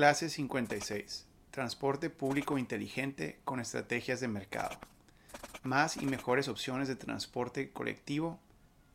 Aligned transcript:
Clase 0.00 0.30
56. 0.30 1.26
Transporte 1.50 2.08
público 2.08 2.56
inteligente 2.56 3.38
con 3.44 3.60
estrategias 3.60 4.18
de 4.20 4.28
mercado. 4.28 4.78
Más 5.62 5.98
y 5.98 6.06
mejores 6.06 6.48
opciones 6.48 6.88
de 6.88 6.96
transporte 6.96 7.70
colectivo 7.70 8.40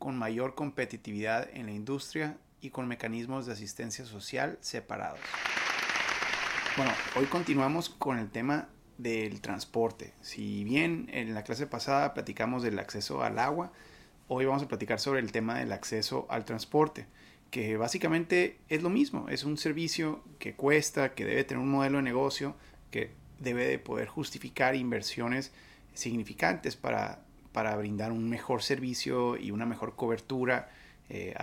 con 0.00 0.18
mayor 0.18 0.56
competitividad 0.56 1.48
en 1.52 1.66
la 1.66 1.72
industria 1.72 2.38
y 2.60 2.70
con 2.70 2.88
mecanismos 2.88 3.46
de 3.46 3.52
asistencia 3.52 4.04
social 4.04 4.58
separados. 4.60 5.20
Bueno, 6.76 6.90
hoy 7.14 7.26
continuamos 7.26 7.88
con 7.88 8.18
el 8.18 8.28
tema 8.28 8.68
del 8.98 9.40
transporte. 9.40 10.12
Si 10.22 10.64
bien 10.64 11.08
en 11.12 11.34
la 11.34 11.44
clase 11.44 11.68
pasada 11.68 12.14
platicamos 12.14 12.64
del 12.64 12.80
acceso 12.80 13.22
al 13.22 13.38
agua, 13.38 13.70
hoy 14.26 14.44
vamos 14.44 14.64
a 14.64 14.68
platicar 14.68 14.98
sobre 14.98 15.20
el 15.20 15.30
tema 15.30 15.60
del 15.60 15.70
acceso 15.70 16.26
al 16.28 16.44
transporte 16.44 17.06
que 17.56 17.78
básicamente 17.78 18.58
es 18.68 18.82
lo 18.82 18.90
mismo, 18.90 19.30
es 19.30 19.42
un 19.44 19.56
servicio 19.56 20.22
que 20.38 20.52
cuesta, 20.52 21.14
que 21.14 21.24
debe 21.24 21.42
tener 21.42 21.62
un 21.62 21.70
modelo 21.70 21.96
de 21.96 22.02
negocio, 22.02 22.54
que 22.90 23.12
debe 23.40 23.66
de 23.66 23.78
poder 23.78 24.08
justificar 24.08 24.74
inversiones 24.74 25.52
significantes 25.94 26.76
para, 26.76 27.20
para 27.52 27.74
brindar 27.76 28.12
un 28.12 28.28
mejor 28.28 28.62
servicio 28.62 29.38
y 29.38 29.52
una 29.52 29.64
mejor 29.64 29.96
cobertura 29.96 30.68
eh, 31.08 31.34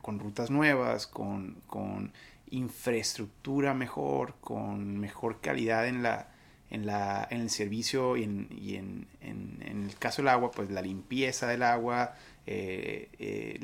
con 0.00 0.18
rutas 0.18 0.50
nuevas, 0.50 1.06
con, 1.06 1.56
con, 1.66 2.14
infraestructura 2.48 3.74
mejor, 3.74 4.36
con 4.40 4.98
mejor 4.98 5.42
calidad 5.42 5.86
en, 5.86 6.02
la, 6.02 6.28
en, 6.70 6.86
la, 6.86 7.28
en 7.30 7.42
el 7.42 7.50
servicio 7.50 8.16
y, 8.16 8.22
en, 8.22 8.48
y 8.50 8.76
en, 8.76 9.08
en, 9.20 9.60
el 9.60 9.94
caso 9.96 10.22
del 10.22 10.28
agua, 10.28 10.52
pues 10.52 10.70
la 10.70 10.80
limpieza 10.80 11.46
del 11.48 11.64
agua, 11.64 12.14
eh, 12.46 13.10
eh, 13.18 13.60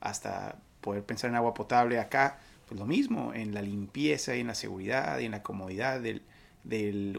hasta 0.00 0.56
poder 0.88 1.04
pensar 1.04 1.28
en 1.28 1.36
agua 1.36 1.52
potable 1.52 1.98
acá, 1.98 2.38
pues 2.66 2.80
lo 2.80 2.86
mismo, 2.86 3.34
en 3.34 3.52
la 3.52 3.60
limpieza 3.60 4.34
y 4.34 4.40
en 4.40 4.46
la 4.46 4.54
seguridad 4.54 5.18
y 5.18 5.26
en 5.26 5.32
la 5.32 5.42
comodidad 5.42 6.00
del, 6.00 6.22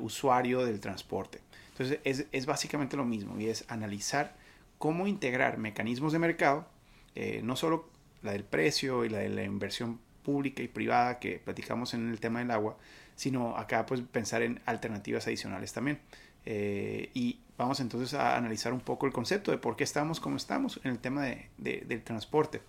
usuario 0.01 0.65
del 0.65 0.79
transporte. 0.79 1.39
Entonces 1.69 1.99
es, 2.03 2.25
es, 2.31 2.47
básicamente 2.47 2.97
lo 2.97 3.05
mismo 3.05 3.39
y 3.39 3.45
es 3.45 3.65
analizar 3.67 4.35
cómo 4.79 5.05
integrar 5.05 5.59
mecanismos 5.59 6.13
de 6.13 6.17
mercado, 6.17 6.67
eh, 7.13 7.41
no 7.43 7.55
solo 7.55 7.87
la 8.23 8.31
del 8.31 8.43
precio 8.43 9.05
y 9.05 9.09
la 9.09 9.19
de 9.19 9.29
la 9.29 9.43
inversión 9.43 9.99
pública 10.23 10.63
y 10.63 10.67
privada 10.67 11.19
que 11.19 11.37
platicamos 11.37 11.93
en 11.93 12.09
el 12.09 12.19
tema 12.19 12.39
del 12.39 12.49
agua, 12.49 12.75
sino 13.15 13.55
acá 13.55 13.85
pues 13.85 14.01
pensar 14.01 14.41
en 14.41 14.61
alternativas 14.65 15.27
adicionales 15.27 15.73
también. 15.73 15.99
Eh, 16.43 17.11
y 17.13 17.39
vamos 17.55 17.79
entonces 17.81 18.15
a 18.15 18.35
analizar 18.35 18.73
un 18.73 18.79
poco 18.79 19.05
el 19.05 19.13
concepto 19.13 19.51
de 19.51 19.59
por 19.59 19.75
qué 19.75 19.83
estamos 19.83 20.19
como 20.19 20.37
estamos 20.37 20.79
en 20.83 20.89
el 20.89 20.97
tema 20.97 21.23
de, 21.23 21.49
del 21.57 22.01
transporte. 22.01 22.61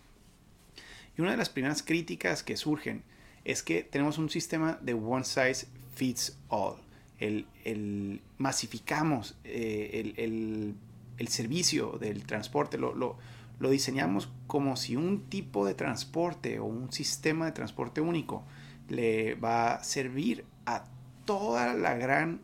Y 1.21 1.23
una 1.23 1.33
de 1.33 1.37
las 1.37 1.51
primeras 1.51 1.83
críticas 1.83 2.43
que 2.43 2.57
surgen 2.57 3.03
es 3.45 3.63
que 3.63 3.83
tenemos 3.83 4.17
un 4.17 4.31
sistema 4.31 4.79
de 4.81 4.95
one 4.95 5.23
size 5.23 5.67
fits 5.95 6.39
all. 6.49 6.77
El, 7.19 8.23
masificamos 8.39 9.37
eh, 9.45 10.15
el, 10.17 11.29
servicio 11.29 11.99
del 12.01 12.25
transporte, 12.25 12.79
lo, 12.79 12.95
lo, 12.95 13.71
diseñamos 13.71 14.31
como 14.47 14.77
si 14.77 14.97
un 14.97 15.29
tipo 15.29 15.67
de 15.67 15.75
transporte 15.75 16.59
o 16.59 16.65
un 16.65 16.91
sistema 16.91 17.45
de 17.45 17.53
transporte 17.53 18.01
único 18.01 18.43
le 18.89 19.34
va 19.34 19.75
a 19.75 19.84
servir 19.84 20.47
a 20.65 20.87
toda 21.27 21.75
la 21.75 21.99
gran 21.99 22.41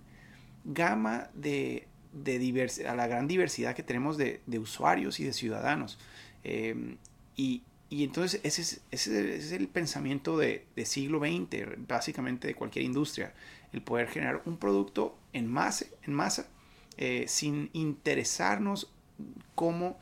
gama 0.67 1.31
de, 1.33 1.89
de 2.13 2.85
a 2.87 2.95
la 2.95 3.07
gran 3.07 3.27
diversidad 3.27 3.75
que 3.75 3.83
tenemos 3.83 4.19
de, 4.19 4.43
usuarios 4.59 5.19
y 5.19 5.25
de 5.25 5.33
ciudadanos. 5.33 5.99
Eh, 6.45 6.99
y, 7.37 7.63
y 7.89 8.05
entonces 8.05 8.41
ese 8.43 8.81
es, 8.91 9.53
el 9.53 9.69
pensamiento 9.69 10.37
de, 10.37 10.67
de, 10.75 10.87
siglo 10.87 11.21
XX, 11.21 11.87
básicamente 11.87 12.49
de 12.49 12.55
cualquier 12.55 12.85
industria, 12.85 13.33
el 13.73 13.83
poder 13.83 14.09
generar 14.09 14.43
un 14.45 14.57
producto 14.57 15.17
en 15.33 15.47
masa, 15.47 15.87
en 16.03 16.15
masa 16.15 16.49
eh, 16.99 17.27
sin 17.29 17.69
interesarnos 17.75 18.91
cómo 19.55 19.99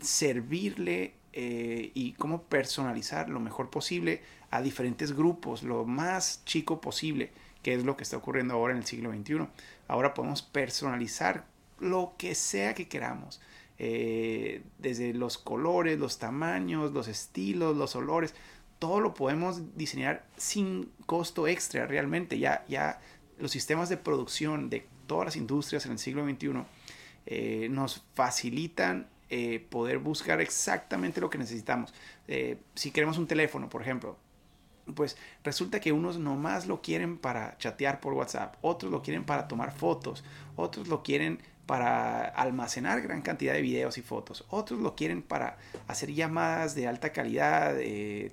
servirle 0.00 1.14
eh, 1.32 1.92
y 1.94 2.14
cómo 2.14 2.42
personalizar 2.42 3.28
lo 3.28 3.38
mejor 3.38 3.70
posible 3.70 4.22
a 4.50 4.60
diferentes 4.60 5.14
grupos, 5.14 5.62
lo 5.62 5.84
más 5.84 6.44
chico 6.44 6.80
posible, 6.80 7.30
que 7.62 7.74
es 7.74 7.84
lo 7.84 7.96
que 7.96 8.02
está 8.02 8.16
ocurriendo 8.16 8.54
ahora 8.54 8.72
en 8.72 8.80
el 8.80 8.84
siglo 8.84 9.12
XXI. 9.12 9.46
Ahora 9.86 10.12
podemos 10.12 10.42
personalizar 10.42 11.46
lo 11.78 12.14
que 12.18 12.34
sea 12.34 12.74
que 12.74 12.88
queramos. 12.88 13.40
Eh, 13.80 14.62
desde 14.78 15.14
los 15.14 15.38
colores, 15.38 15.98
los 15.98 16.18
tamaños, 16.18 16.92
los 16.92 17.06
estilos, 17.06 17.76
los 17.76 17.94
olores, 17.94 18.34
todo 18.78 19.00
lo 19.00 19.14
podemos 19.14 19.76
diseñar 19.76 20.26
sin 20.36 20.90
costo 21.06 21.46
extra 21.46 21.86
realmente. 21.86 22.38
Ya, 22.38 22.64
ya 22.68 23.00
los 23.38 23.50
sistemas 23.50 23.88
de 23.88 23.96
producción 23.96 24.68
de 24.70 24.86
todas 25.06 25.26
las 25.26 25.36
industrias 25.36 25.86
en 25.86 25.92
el 25.92 25.98
siglo 25.98 26.24
XXI 26.24 26.64
eh, 27.26 27.68
nos 27.70 28.04
facilitan 28.14 29.08
eh, 29.30 29.64
poder 29.70 29.98
buscar 29.98 30.40
exactamente 30.40 31.20
lo 31.20 31.30
que 31.30 31.38
necesitamos. 31.38 31.94
si 32.74 32.90
queremos 32.90 33.18
un 33.18 33.26
teléfono, 33.26 33.68
por 33.68 33.82
ejemplo, 33.82 34.16
pues 34.94 35.16
resulta 35.44 35.80
que 35.80 35.92
unos 35.92 36.18
nomás 36.18 36.66
lo 36.66 36.80
quieren 36.80 37.18
para 37.18 37.56
chatear 37.58 38.00
por 38.00 38.14
WhatsApp, 38.14 38.56
otros 38.62 38.90
lo 38.90 39.02
quieren 39.02 39.24
para 39.24 39.48
tomar 39.48 39.72
fotos, 39.72 40.24
otros 40.56 40.88
lo 40.88 41.02
quieren 41.02 41.40
para 41.68 42.24
almacenar 42.24 43.02
gran 43.02 43.20
cantidad 43.20 43.52
de 43.52 43.60
videos 43.60 43.98
y 43.98 44.02
fotos. 44.02 44.46
Otros 44.48 44.80
lo 44.80 44.96
quieren 44.96 45.20
para 45.20 45.58
hacer 45.86 46.14
llamadas 46.14 46.74
de 46.74 46.88
alta 46.88 47.12
calidad, 47.12 47.76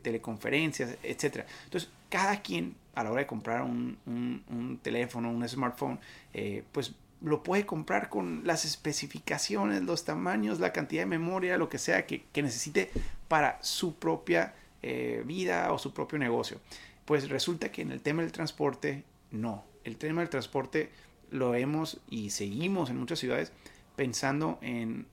teleconferencias, 0.02 0.96
etc. 1.04 1.46
Entonces, 1.66 1.90
cada 2.10 2.42
quien 2.42 2.76
a 2.96 3.04
la 3.04 3.12
hora 3.12 3.20
de 3.20 3.28
comprar 3.28 3.62
un, 3.62 4.80
teléfono, 4.82 5.30
un 5.30 5.46
smartphone, 5.48 6.00
eh, 6.34 6.64
pues 6.72 6.94
lo 7.22 7.44
puede 7.44 7.66
comprar 7.66 8.08
con 8.08 8.42
las 8.46 8.64
especificaciones, 8.64 9.84
los 9.84 10.06
tamaños, 10.06 10.62
la 10.62 10.72
cantidad 10.72 11.02
de 11.02 11.08
memoria, 11.08 11.58
lo 11.58 11.68
que 11.68 11.78
sea 11.78 12.06
que, 12.06 12.24
necesite 12.36 12.90
para 13.28 13.60
su 13.62 13.96
propia 13.96 14.54
eh, 14.82 15.24
vida 15.26 15.74
o 15.74 15.78
su 15.78 15.94
propio 15.94 16.18
negocio. 16.18 16.62
Pues 17.04 17.30
resulta 17.30 17.70
que 17.70 17.82
en 17.82 17.92
el 17.92 18.00
tema 18.00 18.22
del 18.22 18.32
transporte, 18.32 19.04
no. 19.32 19.66
El 19.84 19.98
tema 19.98 20.22
del 20.22 20.30
transporte 20.30 20.90
lo 21.32 21.56
hemos 21.56 22.00
y 22.10 22.30
seguimos 22.30 22.90
en 22.90 22.98
muchas 22.98 23.20
ciudades 23.20 23.52
pensando 23.96 24.60
en, 24.62 25.08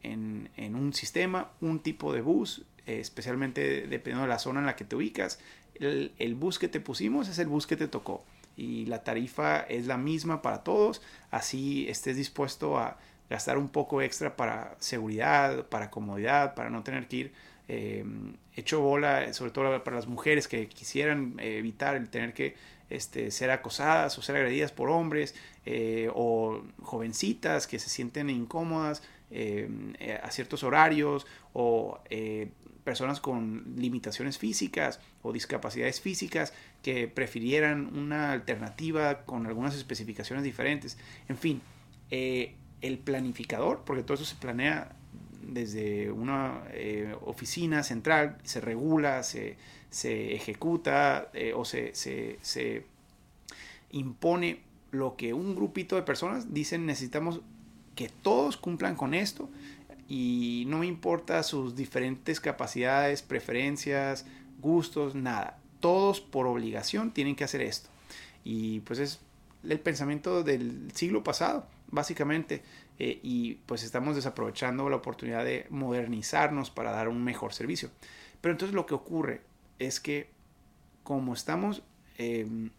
un 0.59 0.93
sistema, 0.93 1.51
un 1.61 1.81
tipo 1.81 2.13
de 2.13 2.21
bus, 2.21 2.63
eh, 2.87 2.99
especialmente 3.01 3.87
dependiendo 3.87 4.23
de 4.23 4.29
la 4.29 4.39
zona 4.39 4.61
en 4.61 4.67
la 4.67 4.77
que 4.77 4.85
te 4.85 4.97
ubicas. 4.97 5.39
El, 5.79 6.35
bus 6.35 6.59
que 6.59 6.69
te 6.69 6.81
pusimos 6.81 7.29
es 7.29 7.39
el 7.39 7.49
bus 7.49 7.67
que 7.67 7.77
te 7.77 7.89
tocó 7.89 8.25
y 8.57 8.87
la 8.87 9.03
tarifa 9.03 9.61
es 9.61 9.87
la 9.87 9.97
misma 9.97 10.43
para 10.43 10.63
todos, 10.63 11.01
así 11.31 11.89
estés 11.89 12.17
dispuesto 12.17 12.79
a 12.79 12.99
gastar 13.33 13.59
un 13.59 13.69
poco 13.69 14.03
extra 14.03 14.37
para 14.37 14.77
seguridad, 14.79 15.67
para 15.67 15.91
comodidad, 15.91 16.55
para 16.55 16.71
no 16.71 16.83
tener 16.83 17.09
que 17.09 17.17
ir 17.17 17.33
eh, 17.69 18.05
hecho 18.55 18.81
bola, 18.81 19.33
sobre 19.33 19.51
todo 19.51 19.83
para 19.83 19.97
las 19.97 20.07
mujeres 20.07 20.47
que 20.47 20.69
quisieran 20.69 21.37
evitar 21.39 21.97
el 21.97 22.09
tener 22.09 22.35
que 22.35 22.55
este, 22.93 23.31
ser 23.31 23.51
acosadas 23.51 24.19
o 24.19 24.23
ser 24.23 24.37
agredidas 24.37 24.71
por 24.71 24.91
hombres 24.91 25.35
eh, 25.65 26.11
o 26.15 26.63
jovencitas 26.83 27.67
que 27.67 27.79
se 27.79 27.89
sienten 27.89 28.29
incómodas 28.29 29.03
eh, 29.31 29.69
eh, 29.99 30.21
a 30.23 30.31
ciertos 30.31 30.63
horarios 30.63 31.27
o 31.55 31.99
personas 32.85 33.21
con 33.21 33.65
limitaciones 33.77 34.37
físicas 34.37 35.01
o 35.23 35.33
discapacidades 35.33 36.01
físicas 36.01 36.53
que 36.83 37.09
prefirieran 37.09 37.97
una 37.97 38.33
alternativa 38.33 39.25
con 39.25 39.47
algunas 39.47 39.75
especificaciones 39.75 40.45
diferentes. 40.45 40.99
En 41.29 41.39
fin, 41.39 41.63
el 42.83 42.99
planificador, 42.99 43.83
porque 43.87 44.03
todo 44.03 44.15
eso 44.15 44.25
se 44.25 44.37
planea 44.37 44.95
desde 45.43 46.11
una 46.11 46.63
oficina 47.25 47.83
central, 47.83 48.39
se 48.45 48.61
regula, 48.61 49.23
se, 49.23 49.57
se 49.93 50.35
ejecuta 50.35 51.29
eh, 51.35 51.53
o 51.55 51.65
se, 51.65 51.95
se, 51.95 52.85
impone 53.91 54.61
lo 54.91 55.17
que 55.17 55.35
un 55.35 55.55
grupito 55.55 55.97
de 55.97 56.03
personas 56.03 56.55
dicen 56.55 56.87
necesitamos 56.87 57.43
que 57.95 58.09
todos 58.09 58.57
cumplan 58.57 58.97
con 58.97 59.13
esto 59.13 59.51
y 60.09 60.65
no 60.67 60.83
importa 60.83 61.43
sus 61.43 61.77
diferentes 61.77 62.41
capacidades, 62.41 63.21
preferencias, 63.21 64.25
gustos, 64.61 65.15
nada. 65.15 65.59
Todos 65.81 66.23
por 66.23 66.47
obligación 66.47 67.13
tienen 67.13 67.37
que 67.37 67.45
hacer 67.45 67.61
esto. 67.61 67.91
Y 68.45 68.81
pues 68.81 68.99
es 68.99 69.21
el 69.69 69.79
pensamiento 69.79 70.43
del 70.43 70.91
siglo 70.95 71.23
pasado, 71.23 71.67
básicamente. 71.93 72.63
Eh, 72.99 73.21
y 73.23 73.55
pues 73.67 73.85
estamos 73.85 74.17
desaprovechando 74.17 74.91
la 74.91 74.97
oportunidad 74.97 75.45
de 75.45 75.67
modernizarnos 75.71 76.71
para 76.71 76.91
dar 76.91 77.09
un 77.09 77.23
mejor 77.23 77.55
servicio. 77.55 77.91
Pero 78.41 78.53
entonces 78.53 78.75
lo 78.75 78.87
que 78.87 78.95
ocurre 78.95 79.43
es 79.79 80.01
que 80.01 80.29
como 81.05 81.35
estamos 81.35 81.83
em, 82.19 82.71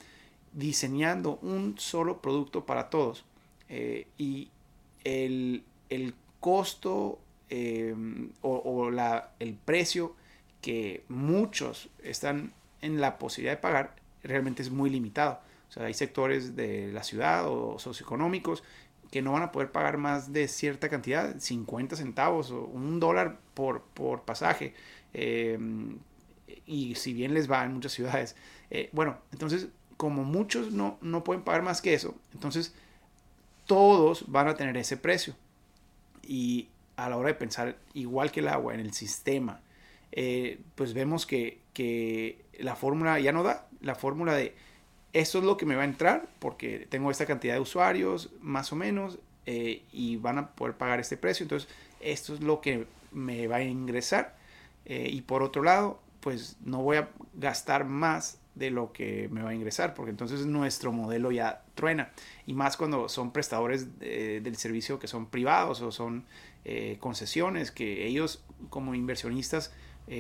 diseñando 0.51 1.37
un 1.41 1.79
solo 1.79 2.21
producto 2.21 2.65
para 2.65 2.89
todos 2.89 3.25
eh, 3.69 4.07
y 4.17 4.49
el, 5.03 5.63
costo 6.39 7.19
em, 7.49 8.29
o, 8.41 8.89
el 9.39 9.53
precio 9.65 10.15
que 10.61 11.03
muchos 11.07 11.89
están 12.03 12.53
en 12.81 12.99
la 12.99 13.17
posibilidad 13.17 13.53
de 13.53 13.61
pagar 13.61 13.95
realmente 14.23 14.61
es 14.61 14.69
muy 14.69 14.89
limitado. 14.89 15.39
O 15.69 15.71
sea, 15.71 15.85
hay 15.85 15.93
sectores 15.93 16.55
de 16.55 16.91
la 16.91 17.03
ciudad 17.03 17.47
o 17.47 17.79
socioeconómicos 17.79 18.63
que 19.13 19.21
no 19.21 19.33
van 19.33 19.43
a 19.43 19.51
poder 19.51 19.71
pagar 19.71 19.97
más 19.97 20.33
de 20.33 20.47
cierta 20.47 20.89
cantidad, 20.89 21.37
50 21.37 21.95
centavos 21.95 22.49
o 22.49 22.63
un 22.63 22.99
dólar 22.99 23.37
por, 23.53 23.83
por 23.93 24.23
pasaje. 24.23 24.73
Eh, 25.13 25.59
y 26.65 26.95
si 26.95 27.13
bien 27.13 27.35
les 27.35 27.49
va 27.49 27.63
en 27.63 27.75
muchas 27.75 27.91
ciudades. 27.91 28.35
Eh, 28.71 28.89
bueno, 28.91 29.19
entonces, 29.31 29.67
como 29.97 30.23
muchos 30.23 30.71
no, 30.71 30.97
no 31.01 31.23
pueden 31.23 31.43
pagar 31.43 31.61
más 31.61 31.79
que 31.79 31.93
eso, 31.93 32.15
entonces 32.33 32.73
todos 33.67 34.31
van 34.31 34.47
a 34.47 34.55
tener 34.55 34.75
ese 34.77 34.97
precio. 34.97 35.35
Y 36.23 36.69
a 36.95 37.07
la 37.07 37.17
hora 37.17 37.27
de 37.27 37.35
pensar, 37.35 37.77
igual 37.93 38.31
que 38.31 38.39
el 38.39 38.47
agua 38.47 38.73
en 38.73 38.79
el 38.79 38.93
sistema, 38.93 39.61
eh, 40.11 40.59
pues 40.73 40.95
vemos 40.95 41.27
que, 41.27 41.59
que 41.73 42.43
la 42.57 42.75
fórmula 42.75 43.19
ya 43.19 43.31
no 43.31 43.43
da. 43.43 43.67
La 43.79 43.93
fórmula 43.93 44.33
de 44.33 44.55
esto 45.13 45.37
es 45.37 45.43
lo 45.43 45.57
que 45.57 45.65
me 45.65 45.75
va 45.75 45.83
a 45.83 45.85
entrar 45.85 46.27
porque 46.39 46.87
tengo 46.89 47.11
esta 47.11 47.25
cantidad 47.25 47.53
de 47.53 47.59
usuarios, 47.59 48.31
más 48.41 48.73
o 48.73 48.75
menos, 48.75 49.19
eh, 49.45 49.83
y 49.91 50.17
van 50.17 50.39
a 50.39 50.49
poder 50.49 50.75
pagar 50.75 50.99
este 50.99 51.17
precio. 51.17 51.43
Entonces, 51.43 51.69
esto 51.99 52.33
es 52.33 52.41
lo 52.41 52.61
que 52.61 52.87
me 53.11 53.47
va 53.47 53.57
a 53.57 53.63
ingresar. 53.63 54.35
Eh, 54.85 55.09
y 55.11 55.21
por 55.21 55.43
otro 55.43 55.61
lado, 55.61 56.01
pues 56.19 56.57
no 56.65 56.81
voy 56.81 56.97
a 56.97 57.09
gastar 57.35 57.85
más 57.85 58.39
de 58.55 58.71
lo 58.71 58.91
que 58.91 59.29
me 59.31 59.41
va 59.41 59.49
a 59.49 59.53
ingresar, 59.53 59.93
porque 59.93 60.11
entonces 60.11 60.45
nuestro 60.45 60.91
modelo 60.91 61.31
ya 61.31 61.63
truena. 61.75 62.11
Y 62.45 62.53
más 62.53 62.75
cuando 62.75 63.07
son 63.07 63.31
prestadores 63.31 63.99
del 63.99 64.55
servicio 64.57 64.99
que 64.99 65.07
son 65.07 65.27
privados 65.27 65.81
o 65.81 65.91
son 65.91 66.25
eh, 66.65 66.97
concesiones, 66.99 67.71
que 67.71 68.05
ellos 68.05 68.43
como 68.69 68.95
inversionistas 68.95 69.73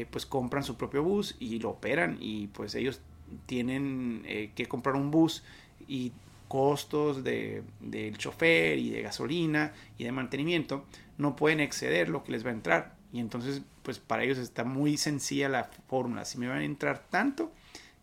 pues 0.09 0.25
compran 0.25 0.63
su 0.63 0.77
propio 0.77 1.03
bus 1.03 1.35
y 1.39 1.59
lo 1.59 1.71
operan 1.71 2.17
y 2.21 2.47
pues 2.47 2.73
ellos 2.73 3.01
tienen 3.45 4.23
eh, 4.25 4.51
que 4.55 4.67
comprar 4.67 4.95
un 4.95 5.11
bus 5.11 5.43
y 5.87 6.11
costos 6.47 7.23
del 7.23 8.17
chofer 8.17 8.77
y 8.77 8.91
de 8.91 9.01
gasolina 9.01 9.73
y 9.97 10.03
de 10.03 10.11
mantenimiento 10.11 10.85
no 11.17 11.35
pueden 11.35 11.59
exceder 11.59 12.09
lo 12.09 12.23
que 12.23 12.31
les 12.31 12.45
va 12.45 12.49
a 12.49 12.53
entrar. 12.53 12.95
Y 13.11 13.19
entonces, 13.19 13.61
pues 13.81 13.99
para 13.99 14.23
ellos 14.23 14.37
está 14.37 14.63
muy 14.63 14.97
sencilla 14.97 15.49
la 15.49 15.65
fórmula. 15.87 16.25
Si 16.25 16.37
me 16.37 16.47
van 16.47 16.59
a 16.59 16.63
entrar 16.63 17.03
tanto, 17.09 17.51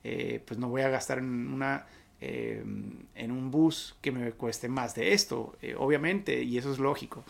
eh, 0.02 0.42
pues 0.46 0.58
no 0.58 0.68
voy 0.68 0.82
a 0.82 0.88
gastar 0.88 1.18
en 1.18 1.52
una 1.52 1.86
eh, 2.20 2.62
en 3.14 3.30
un 3.30 3.50
bus 3.50 3.96
que 4.00 4.12
me 4.12 4.32
cueste 4.32 4.68
más 4.68 4.94
de 4.94 5.12
esto, 5.12 5.56
obviamente, 5.78 6.42
y 6.42 6.58
eso 6.58 6.72
es 6.72 6.78
lógico. 6.78 7.24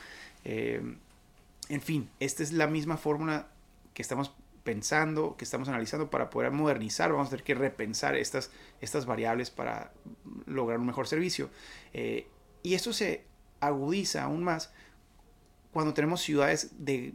en 0.45 1.81
fin, 1.81 2.09
esta 2.19 2.43
es 2.43 2.53
la 2.53 2.67
misma 2.67 2.97
fórmula 2.97 3.47
que 3.95 4.03
estamos 4.03 4.33
pensando, 4.71 5.37
que 5.37 5.43
estamos 5.43 5.69
analizando 5.69 6.11
para 6.11 6.31
poder 6.31 6.53
modernizar, 6.53 7.11
vamos 7.11 7.27
a 7.27 7.31
tener 7.31 7.43
que 7.43 7.57
repensar 7.57 8.15
estas, 8.15 8.53
estas 8.81 9.05
variables 9.05 9.51
para 9.51 9.93
lograr 10.47 10.79
un 10.79 10.87
mejor 10.87 11.09
servicio. 11.09 11.51
Eh, 11.93 12.29
y 12.63 12.75
esto 12.75 12.93
se 12.93 13.25
agudiza 13.59 14.23
aún 14.23 14.45
más 14.45 14.73
cuando 15.73 15.93
tenemos 15.93 16.21
ciudades 16.21 16.71
de 16.79 17.15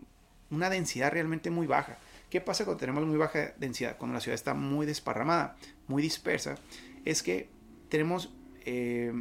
una 0.49 0.69
densidad 0.69 1.13
realmente 1.13 1.49
muy 1.49 1.65
baja. 1.65 1.97
¿Qué 2.29 2.41
pasa 2.41 2.65
cuando 2.65 2.81
tenemos 2.81 3.05
muy 3.05 3.15
baja 3.15 3.53
densidad? 3.55 3.95
Cuando 3.97 4.15
la 4.15 4.19
ciudad 4.19 4.35
está 4.35 4.53
muy 4.53 4.85
desparramada, 4.85 5.55
muy 5.87 6.03
dispersa, 6.03 6.55
es 7.05 7.23
que 7.23 7.47
tenemos 7.87 8.33
eh, 8.65 9.13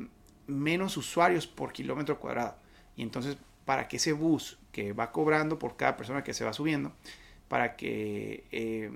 menos 0.49 0.97
usuarios 0.97 1.47
por 1.47 1.73
kilómetro 1.73 2.19
cuadrado. 2.19 2.57
Y 2.97 3.03
entonces, 3.03 3.37
para 3.65 3.87
que 3.87 3.99
ese 3.99 4.13
bus 4.13 4.59
que 4.73 4.93
va 4.93 5.13
cobrando 5.13 5.57
por 5.57 5.77
cada 5.77 5.97
persona 5.97 6.25
que 6.25 6.35
se 6.35 6.45
va 6.45 6.53
subiendo, 6.53 6.93
para 7.49 7.77
que 7.77 8.45
eh, 8.53 8.91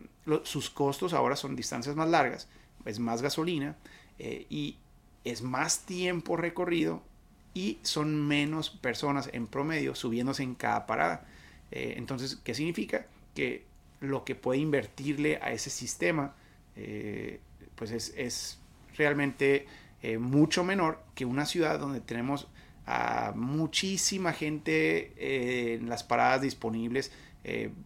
sus 0.44 0.70
costos 0.70 1.12
ahora 1.12 1.36
son 1.36 1.56
distancias 1.56 1.96
más 1.96 2.08
largas, 2.08 2.48
es 2.84 2.98
más 2.98 3.22
gasolina 3.22 3.76
eh, 4.18 4.46
y 4.48 4.78
es 5.24 5.42
más 5.42 5.84
tiempo 5.84 6.36
recorrido 6.36 7.02
y 7.54 7.78
son 7.82 8.26
menos 8.26 8.70
personas 8.70 9.30
en 9.32 9.46
promedio 9.46 9.94
subiéndose 9.94 10.42
en 10.42 10.54
cada 10.54 10.86
parada. 10.86 11.26
Eh, 11.70 11.94
entonces, 11.96 12.36
¿qué 12.42 12.54
significa? 12.54 13.06
Que 13.34 13.64
lo 14.00 14.24
que 14.24 14.34
puede 14.34 14.60
invertirle 14.60 15.38
a 15.42 15.52
ese 15.52 15.70
sistema 15.70 16.34
pues 17.74 17.90
es, 17.90 18.14
es 18.16 18.60
realmente 18.96 19.66
mucho 20.20 20.62
menor 20.62 21.02
que 21.16 21.24
una 21.24 21.44
ciudad 21.44 21.80
donde 21.80 22.00
tenemos 22.00 22.46
a 22.86 23.32
muchísima 23.34 24.32
gente 24.32 25.74
en 25.74 25.88
las 25.88 26.04
paradas 26.04 26.42
disponibles, 26.42 27.10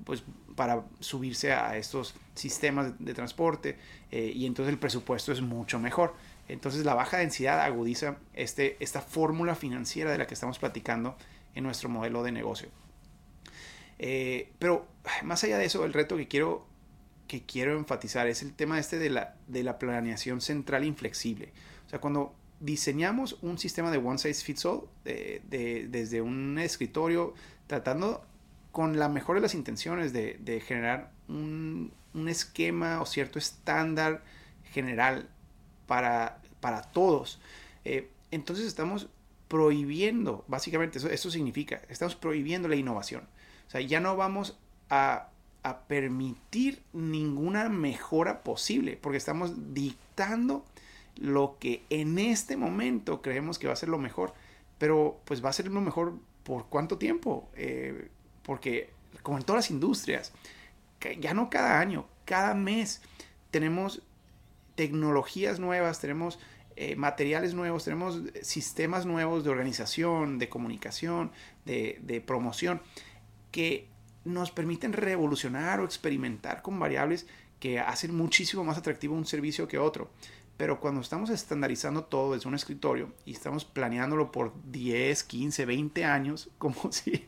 pues 0.04 0.24
para 0.54 0.84
subirse 1.00 1.52
a 1.52 1.76
estos 1.76 2.14
sistemas 2.34 2.94
de, 2.98 3.14
transporte 3.14 3.76
eh, 4.10 4.32
y 4.34 4.46
entonces 4.46 4.72
el 4.72 4.78
presupuesto 4.78 5.32
es 5.32 5.40
mucho 5.40 5.78
mejor. 5.78 6.14
Entonces 6.48 6.84
la 6.84 6.94
baja 6.94 7.18
densidad 7.18 7.60
agudiza 7.60 8.16
este, 8.34 8.76
esta 8.80 9.00
fórmula 9.00 9.54
financiera 9.54 10.10
de 10.10 10.18
la 10.18 10.26
que 10.26 10.34
estamos 10.34 10.58
platicando 10.58 11.16
en 11.54 11.64
nuestro 11.64 11.88
modelo 11.88 12.22
de 12.22 12.32
negocio. 12.32 12.68
Eh, 13.98 14.50
pero 14.58 14.86
más 15.22 15.42
allá 15.44 15.58
de 15.58 15.64
eso, 15.64 15.84
el 15.84 15.92
reto 15.92 16.16
que 16.16 16.28
quiero, 16.28 16.66
que 17.28 17.42
quiero 17.42 17.78
enfatizar 17.78 18.26
es 18.26 18.42
el 18.42 18.52
tema 18.52 18.78
este 18.78 18.98
de 18.98 19.10
la, 19.10 19.36
de 19.46 19.62
la 19.62 19.78
planeación 19.78 20.40
central 20.40 20.84
inflexible. 20.84 21.52
O 21.86 21.90
sea, 21.90 22.00
cuando 22.00 22.34
diseñamos 22.60 23.38
un 23.42 23.58
sistema 23.58 23.90
de 23.90 23.98
one 23.98 24.18
size 24.18 24.44
fits 24.44 24.66
all 24.66 24.82
desde 25.04 26.20
un 26.20 26.58
escritorio, 26.58 27.34
tratando 27.66 28.24
con 28.72 28.98
la 28.98 29.08
mejor 29.08 29.36
de 29.36 29.42
las 29.42 29.54
intenciones 29.54 30.12
de, 30.12 30.62
generar 30.66 31.12
un, 31.28 31.92
esquema 32.26 33.00
o 33.00 33.06
cierto 33.06 33.38
estándar 33.38 34.22
general 34.72 35.28
para, 35.86 36.38
para 36.60 36.82
todos. 36.82 37.40
Eh, 37.84 38.10
entonces 38.30 38.66
estamos 38.66 39.08
prohibiendo, 39.48 40.44
básicamente 40.48 40.98
eso, 40.98 41.08
eso 41.08 41.30
significa, 41.30 41.82
estamos 41.88 42.16
prohibiendo 42.16 42.68
la 42.68 42.76
innovación. 42.76 43.28
O 43.68 43.70
sea, 43.70 43.82
ya 43.82 44.00
no 44.00 44.16
vamos 44.16 44.58
a, 44.88 45.28
a 45.62 45.80
permitir 45.80 46.82
ninguna 46.94 47.68
mejora 47.68 48.42
posible, 48.42 48.98
porque 49.00 49.18
estamos 49.18 49.74
dictando 49.74 50.64
lo 51.16 51.58
que 51.58 51.84
en 51.90 52.18
este 52.18 52.56
momento 52.56 53.20
creemos 53.20 53.58
que 53.58 53.66
va 53.66 53.74
a 53.74 53.76
ser 53.76 53.90
lo 53.90 53.98
mejor, 53.98 54.32
pero 54.78 55.20
pues 55.24 55.44
va 55.44 55.50
a 55.50 55.52
ser 55.52 55.68
lo 55.68 55.80
mejor 55.80 56.14
por 56.42 56.66
cuánto 56.66 56.98
tiempo. 56.98 57.48
Eh, 57.54 58.08
porque 58.42 58.90
como 59.22 59.38
en 59.38 59.44
todas 59.44 59.64
las 59.64 59.70
industrias, 59.70 60.32
ya 61.20 61.34
no 61.34 61.50
cada 61.50 61.80
año, 61.80 62.06
cada 62.24 62.54
mes 62.54 63.02
tenemos 63.50 64.02
tecnologías 64.74 65.58
nuevas, 65.58 66.00
tenemos 66.00 66.38
eh, 66.76 66.96
materiales 66.96 67.54
nuevos, 67.54 67.84
tenemos 67.84 68.20
sistemas 68.42 69.04
nuevos 69.04 69.44
de 69.44 69.50
organización, 69.50 70.38
de 70.38 70.48
comunicación, 70.48 71.30
de, 71.64 71.98
de, 72.02 72.20
promoción, 72.20 72.80
que 73.50 73.88
nos 74.24 74.50
permiten 74.50 74.92
revolucionar 74.92 75.80
o 75.80 75.84
experimentar 75.84 76.62
con 76.62 76.78
variables 76.78 77.26
que 77.60 77.78
hacen 77.78 78.14
muchísimo 78.14 78.64
más 78.64 78.78
atractivo 78.78 79.14
un 79.14 79.26
servicio 79.26 79.68
que 79.68 79.78
otro. 79.78 80.10
Pero 80.56 80.80
cuando 80.80 81.00
estamos 81.00 81.30
estandarizando 81.30 82.04
todo 82.04 82.34
desde 82.34 82.48
un 82.48 82.54
escritorio 82.54 83.12
y 83.24 83.32
estamos 83.32 83.64
planeándolo 83.64 84.32
por 84.32 84.52
10, 84.70 85.24
15, 85.24 85.66
20 85.66 86.04
años, 86.04 86.50
como 86.58 86.92
si 86.92 87.26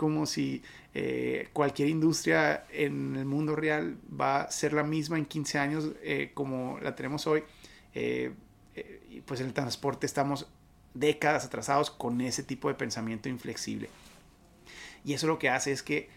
como 0.00 0.24
si 0.24 0.62
eh, 0.94 1.50
cualquier 1.52 1.90
industria 1.90 2.64
en 2.70 3.16
el 3.16 3.26
mundo 3.26 3.54
real 3.54 3.98
va 4.18 4.40
a 4.40 4.50
ser 4.50 4.72
la 4.72 4.82
misma 4.82 5.18
en 5.18 5.26
15 5.26 5.58
años 5.58 5.90
eh, 6.02 6.30
como 6.32 6.78
la 6.80 6.96
tenemos 6.96 7.26
hoy. 7.26 7.42
Eh, 7.94 8.32
pues 9.26 9.40
en 9.40 9.48
el 9.48 9.52
transporte 9.52 10.06
estamos 10.06 10.46
décadas 10.94 11.44
atrasados 11.44 11.90
con 11.90 12.18
ese 12.22 12.42
tipo 12.42 12.68
de 12.68 12.76
pensamiento 12.76 13.28
inflexible. 13.28 13.90
Y 15.04 15.12
eso 15.12 15.26
lo 15.26 15.38
que 15.38 15.50
hace 15.50 15.70
es 15.70 15.82
que 15.82 16.08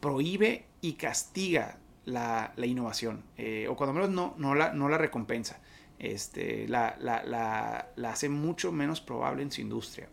prohíbe 0.00 0.66
y 0.82 0.92
castiga 0.94 1.78
la, 2.04 2.52
innovación, 2.62 3.24
o 3.66 3.76
cuando 3.76 3.94
menos 3.94 4.10
no, 4.10 4.34
no, 4.36 4.54
la, 4.54 4.74
no 4.74 4.90
la 4.90 4.98
recompensa. 4.98 5.58
Este, 5.98 6.68
la, 6.68 6.98
la, 7.00 8.10
hace 8.10 8.28
mucho 8.28 8.72
menos 8.72 9.00
probable 9.00 9.42
en 9.42 9.50
su 9.50 9.62
industria. 9.62 10.10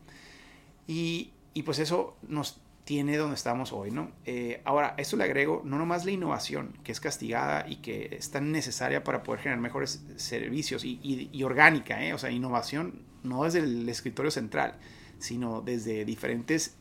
Y, 0.87 1.33
y 1.53 1.63
pues 1.63 1.79
eso 1.79 2.15
nos 2.21 2.61
tiene 2.89 3.17
donde 3.17 3.35
estamos 3.35 3.71
hoy, 3.71 3.91
¿no? 3.91 4.09
Eh, 4.25 4.63
ahora, 4.65 4.95
esto 4.97 5.15
le 5.15 5.23
agrego 5.23 5.61
no 5.63 5.77
nomás 5.77 6.05
la 6.05 6.11
innovación, 6.11 6.75
que 6.83 6.91
es 6.91 6.99
castigada 6.99 7.69
y 7.69 7.75
que 7.83 8.17
es 8.17 8.31
tan 8.31 8.51
necesaria 8.51 9.03
para 9.03 9.21
poder 9.21 9.41
generar 9.41 9.61
mejores 9.61 10.03
servicios 10.15 10.83
y, 10.83 11.43
orgánica, 11.43 12.03
¿eh? 12.03 12.15
O 12.15 12.17
sea, 12.17 12.31
innovación 12.31 13.03
no 13.21 13.43
desde 13.43 13.59
el 13.59 13.87
escritorio 13.87 14.31
central, 14.31 14.73
sino 15.19 15.61
desde 15.61 16.03
diferentes 16.03 16.77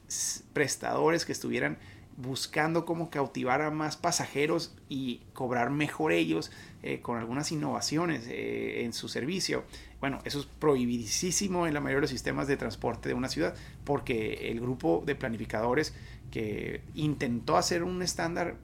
prestadores 0.55 1.27
que 1.27 1.33
estuvieran 1.33 1.77
buscando 2.17 2.87
cómo 2.87 3.11
cautivar 3.11 3.61
a 3.61 3.71
más 3.71 3.99
pasajeros 3.99 4.75
y 4.89 5.21
cobrar 5.35 5.69
mejor 5.69 6.13
ellos 6.13 6.51
eh, 6.83 7.01
con 7.03 7.19
algunas 7.19 7.53
innovaciones 7.53 8.27
eh, 8.29 8.83
en 8.85 8.95
su 8.95 9.11
servicio. 9.11 9.65
Bueno, 10.01 10.21
eso 10.25 10.39
es 10.39 10.47
prohibidísimo 10.47 11.67
en 11.67 11.75
la 11.75 11.81
mayoría 11.81 11.97
de 11.97 12.03
los 12.03 12.11
sistemas 12.11 12.47
de 12.47 12.57
transporte 12.57 13.09
de 13.09 13.15
una 13.15 13.29
ciudad, 13.29 13.55
porque 13.85 14.51
el 14.51 14.61
grupo 14.61 15.03
de 15.05 15.17
planificadores 15.17 15.95
que 16.31 16.83
intentó 16.95 17.57
hacer 17.57 17.83
un 17.83 18.03
estándar 18.03 18.57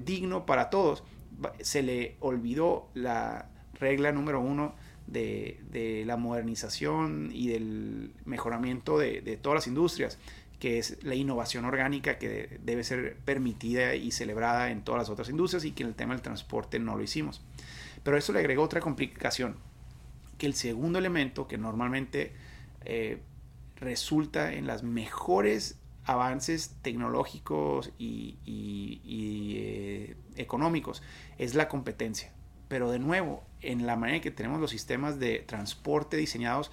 digno 0.00 0.46
para 0.46 0.70
todos, 0.70 1.02
se 1.60 1.82
le 1.82 2.16
olvidó 2.20 2.88
la 2.94 3.50
regla 3.78 4.12
número 4.12 4.40
uno 4.40 4.74
de, 5.06 6.04
la 6.06 6.16
modernización 6.16 7.30
y 7.32 7.48
del 7.48 8.12
mejoramiento 8.24 8.98
de, 8.98 9.38
todas 9.40 9.56
las 9.56 9.66
industrias, 9.66 10.18
que 10.58 10.78
es 10.78 11.02
la 11.04 11.14
innovación 11.14 11.64
orgánica 11.64 12.18
que 12.18 12.58
debe 12.62 12.82
ser 12.82 13.18
permitida 13.24 13.94
y 13.94 14.10
celebrada 14.10 14.70
en 14.70 14.82
todas 14.82 15.02
las 15.02 15.10
otras 15.10 15.28
industrias 15.28 15.64
y 15.64 15.72
que 15.72 15.82
en 15.82 15.90
el 15.90 15.94
tema 15.94 16.14
del 16.14 16.22
transporte 16.22 16.78
no 16.78 16.96
lo 16.96 17.02
hicimos. 17.02 17.42
Pero 18.02 18.16
eso 18.16 18.32
le 18.32 18.38
agregó 18.38 18.62
otra 18.62 18.80
complicación, 18.80 19.56
que 20.38 20.46
el 20.46 20.54
segundo 20.54 20.98
elemento 20.98 21.48
que 21.48 21.58
normalmente 21.58 22.32
eh, 22.84 23.22
resulta 23.76 24.52
en 24.54 24.66
las 24.66 24.82
mejores 24.82 25.78
avances 26.04 26.76
tecnológicos 26.82 27.92
y, 27.98 28.38
eh, 28.46 30.16
económicos 30.36 31.02
es 31.38 31.54
la 31.54 31.68
competencia. 31.68 32.32
Pero 32.68 32.90
de 32.90 32.98
nuevo, 32.98 33.44
en 33.60 33.86
la 33.86 33.96
manera 33.96 34.16
en 34.16 34.22
que 34.22 34.30
tenemos 34.30 34.60
los 34.60 34.70
sistemas 34.70 35.18
de 35.18 35.40
transporte 35.40 36.16
diseñados, 36.16 36.70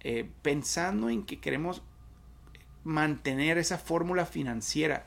eh, 0.00 0.28
pensando 0.42 1.10
en 1.10 1.24
que 1.24 1.40
queremos 1.40 1.82
mantener 2.84 3.58
esa 3.58 3.78
fórmula 3.78 4.26
financiera 4.26 5.06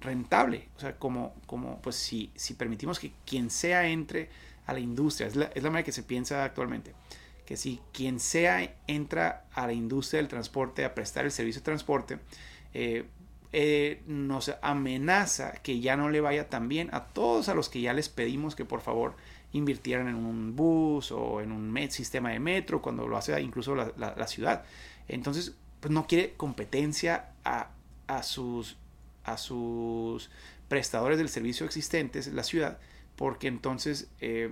rentable. 0.00 0.68
O 0.76 0.80
sea, 0.80 0.98
como, 0.98 1.34
como 1.46 1.80
pues 1.80 1.94
si, 1.94 2.32
si 2.34 2.54
permitimos 2.54 2.98
que 2.98 3.12
quien 3.24 3.48
sea 3.48 3.86
entre 3.86 4.28
a 4.66 4.72
la 4.72 4.80
industria, 4.80 5.28
es 5.28 5.36
la, 5.36 5.48
manera 5.56 5.82
que 5.82 5.92
se 5.92 6.02
piensa 6.02 6.44
actualmente 6.44 6.94
que 7.44 7.56
si 7.58 7.80
quien 7.92 8.20
sea 8.20 8.74
entra 8.86 9.44
a 9.52 9.66
la 9.66 9.74
industria 9.74 10.18
del 10.18 10.28
transporte 10.28 10.84
a 10.84 10.94
prestar 10.94 11.26
el 11.26 11.30
servicio 11.30 11.60
de 11.60 11.64
transporte, 11.64 12.18
eh, 12.72 13.04
eh, 13.52 14.02
nos 14.06 14.50
amenaza 14.62 15.52
que 15.62 15.78
ya 15.78 15.96
no 15.96 16.08
le 16.08 16.20
vaya 16.20 16.48
tan 16.48 16.68
bien 16.68 16.88
a 16.92 17.04
todos 17.04 17.48
a 17.48 17.54
los 17.54 17.68
que 17.68 17.80
ya 17.80 17.92
les 17.92 18.08
pedimos 18.08 18.56
que 18.56 18.64
por 18.64 18.80
favor 18.80 19.14
invirtieran 19.52 20.08
en 20.08 20.16
un 20.16 20.56
bus 20.56 21.12
o 21.12 21.40
en 21.40 21.52
un 21.52 21.90
sistema 21.90 22.30
de 22.30 22.40
metro, 22.40 22.82
cuando 22.82 23.06
lo 23.06 23.16
hace 23.16 23.40
incluso 23.40 23.76
la, 23.76 24.26
ciudad. 24.26 24.64
Entonces, 25.06 25.54
pues 25.78 25.92
no 25.92 26.08
quiere 26.08 26.32
competencia 26.32 27.30
a, 27.44 27.70
sus, 28.24 28.76
a 29.22 29.36
sus 29.38 30.30
prestadores 30.68 31.18
del 31.18 31.28
servicio 31.28 31.64
existentes 31.64 32.26
en 32.26 32.34
la 32.34 32.42
ciudad, 32.42 32.78
porque 33.16 33.48
entonces 33.48 34.08
eh, 34.20 34.50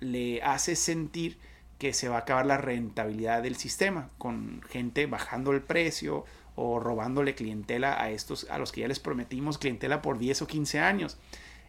le 0.00 0.42
hace 0.42 0.76
sentir 0.76 1.38
que 1.78 1.92
se 1.92 2.08
va 2.08 2.16
a 2.16 2.20
acabar 2.20 2.44
la 2.46 2.58
rentabilidad 2.58 3.42
del 3.42 3.56
sistema, 3.56 4.10
con 4.18 4.62
gente 4.68 5.06
bajando 5.06 5.52
el 5.52 5.62
precio 5.62 6.24
o 6.56 6.80
robándole 6.80 7.34
clientela 7.34 8.02
a 8.02 8.10
estos 8.10 8.48
a 8.50 8.58
los 8.58 8.72
que 8.72 8.80
ya 8.80 8.88
les 8.88 8.98
prometimos 8.98 9.58
clientela 9.58 10.02
por 10.02 10.18
10 10.18 10.42
o 10.42 10.46
15 10.46 10.80
años. 10.80 11.18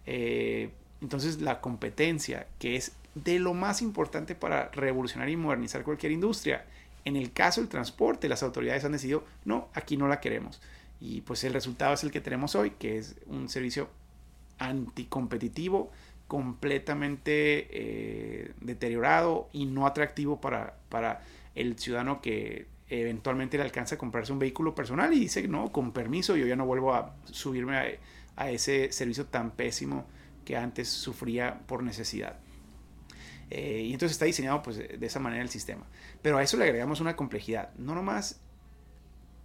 Eh, 0.07 0.71
entonces 1.01 1.41
la 1.41 1.61
competencia, 1.61 2.47
que 2.57 2.75
es 2.75 2.93
de 3.13 3.37
lo 3.37 3.53
más 3.53 3.81
importante 3.81 4.33
para 4.33 4.69
revolucionar 4.69 5.29
y 5.29 5.37
modernizar 5.37 5.83
cualquier 5.83 6.11
industria, 6.11 6.65
en 7.05 7.15
el 7.15 7.31
caso 7.31 7.61
del 7.61 7.69
transporte, 7.69 8.27
las 8.27 8.43
autoridades 8.43 8.83
han 8.83 8.91
decidido, 8.91 9.23
no, 9.45 9.69
aquí 9.73 9.95
no 9.95 10.07
la 10.07 10.19
queremos. 10.19 10.59
Y 10.99 11.21
pues 11.21 11.43
el 11.43 11.53
resultado 11.53 11.93
es 11.93 12.03
el 12.03 12.11
que 12.11 12.19
tenemos 12.19 12.55
hoy, 12.55 12.71
que 12.71 12.97
es 12.97 13.15
un 13.27 13.47
servicio 13.47 13.89
anticompetitivo, 14.59 15.91
completamente 16.27 17.67
eh, 17.71 18.53
deteriorado 18.61 19.49
y 19.51 19.65
no 19.65 19.87
atractivo 19.87 20.39
para, 20.39 20.75
para 20.89 21.21
el 21.55 21.79
ciudadano 21.79 22.21
que 22.21 22.67
eventualmente 22.89 23.57
le 23.57 23.63
alcanza 23.63 23.95
a 23.95 23.97
comprarse 23.97 24.31
un 24.31 24.39
vehículo 24.39 24.75
personal 24.75 25.13
y 25.13 25.19
dice, 25.19 25.47
no, 25.47 25.71
con 25.71 25.91
permiso, 25.91 26.35
yo 26.35 26.45
ya 26.45 26.55
no 26.55 26.65
vuelvo 26.65 26.93
a 26.93 27.15
subirme 27.25 27.99
a, 28.35 28.49
ese 28.49 28.91
servicio 28.91 29.25
tan 29.25 29.51
pésimo 29.51 30.05
que 30.45 30.55
antes 30.55 30.87
sufría 30.87 31.59
por 31.67 31.83
necesidad. 31.83 32.37
Eh, 33.49 33.81
y 33.87 33.93
entonces 33.93 34.13
está 34.13 34.25
diseñado 34.25 34.61
pues, 34.61 34.77
de 34.77 35.05
esa 35.05 35.19
manera 35.19 35.43
el 35.43 35.49
sistema. 35.49 35.85
Pero 36.21 36.37
a 36.37 36.43
eso 36.43 36.55
le 36.55 36.63
agregamos 36.63 37.01
una 37.01 37.15
complejidad. 37.15 37.73
No 37.75 37.95
nomás 37.95 38.39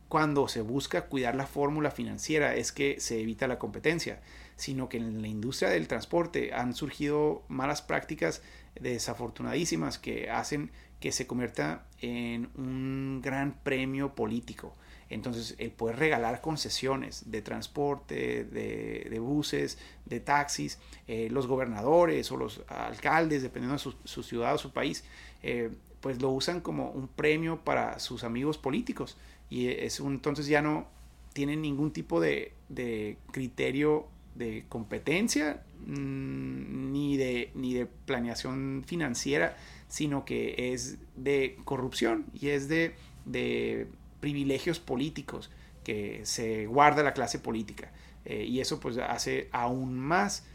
cuando 0.08 0.46
se 0.46 0.60
busca 0.60 1.06
cuidar 1.06 1.34
la 1.34 1.46
fórmula 1.46 1.90
financiera 1.90 2.54
es 2.54 2.70
que 2.70 3.00
se 3.00 3.20
evita 3.20 3.48
la 3.48 3.58
competencia, 3.58 4.20
sino 4.56 4.88
que 4.88 4.98
en 4.98 5.22
la 5.22 5.28
industria 5.28 5.70
del 5.70 5.88
transporte 5.88 6.52
han 6.52 6.74
surgido 6.74 7.42
malas 7.48 7.82
prácticas 7.82 8.42
desafortunadísimas 8.80 9.98
que 9.98 10.30
hacen 10.30 10.70
que 11.00 11.12
se 11.12 11.26
convierta 11.26 11.86
en 12.00 12.48
un 12.56 13.20
gran 13.22 13.58
premio 13.62 14.14
político. 14.14 14.74
Entonces, 15.10 15.54
el 15.58 15.70
poder 15.70 15.98
regalar 15.98 16.40
concesiones 16.40 17.30
de 17.30 17.42
transporte, 17.42 18.44
de, 18.44 19.18
buses, 19.20 19.78
de 20.06 20.20
taxis, 20.20 20.78
eh, 21.06 21.28
los 21.30 21.46
gobernadores 21.46 22.32
o 22.32 22.36
los 22.36 22.62
alcaldes, 22.68 23.42
dependiendo 23.42 23.76
de 23.76 23.94
su, 24.04 24.22
ciudad 24.22 24.54
o 24.54 24.58
su 24.58 24.72
país, 24.72 25.04
eh, 25.42 25.70
pues 26.00 26.22
lo 26.22 26.30
usan 26.30 26.60
como 26.60 26.90
un 26.90 27.08
premio 27.08 27.60
para 27.60 27.98
sus 27.98 28.24
amigos 28.24 28.56
políticos. 28.56 29.16
Y 29.50 29.68
es 29.68 30.00
entonces 30.00 30.46
ya 30.46 30.62
no 30.62 30.88
tienen 31.34 31.60
ningún 31.60 31.92
tipo 31.92 32.20
de, 32.20 32.54
de 32.68 33.18
criterio 33.30 34.08
de 34.34 34.64
competencia 34.68 35.62
mm, 35.86 36.92
ni, 36.92 37.16
de, 37.16 37.50
ni 37.54 37.74
de 37.74 37.86
planeación 37.86 38.84
financiera, 38.86 39.56
sino 39.88 40.24
que 40.24 40.72
es 40.72 40.98
de 41.16 41.58
corrupción 41.64 42.26
y 42.32 42.48
es 42.48 42.68
de, 42.68 42.94
de 43.24 43.86
privilegios 44.20 44.80
políticos 44.80 45.50
que 45.84 46.20
se 46.24 46.66
guarda 46.66 47.02
la 47.02 47.12
clase 47.12 47.38
política. 47.38 47.92
Eh, 48.24 48.44
y 48.44 48.60
eso 48.60 48.80
pues 48.80 48.96
hace 48.98 49.48
aún 49.52 49.98
más 49.98 50.46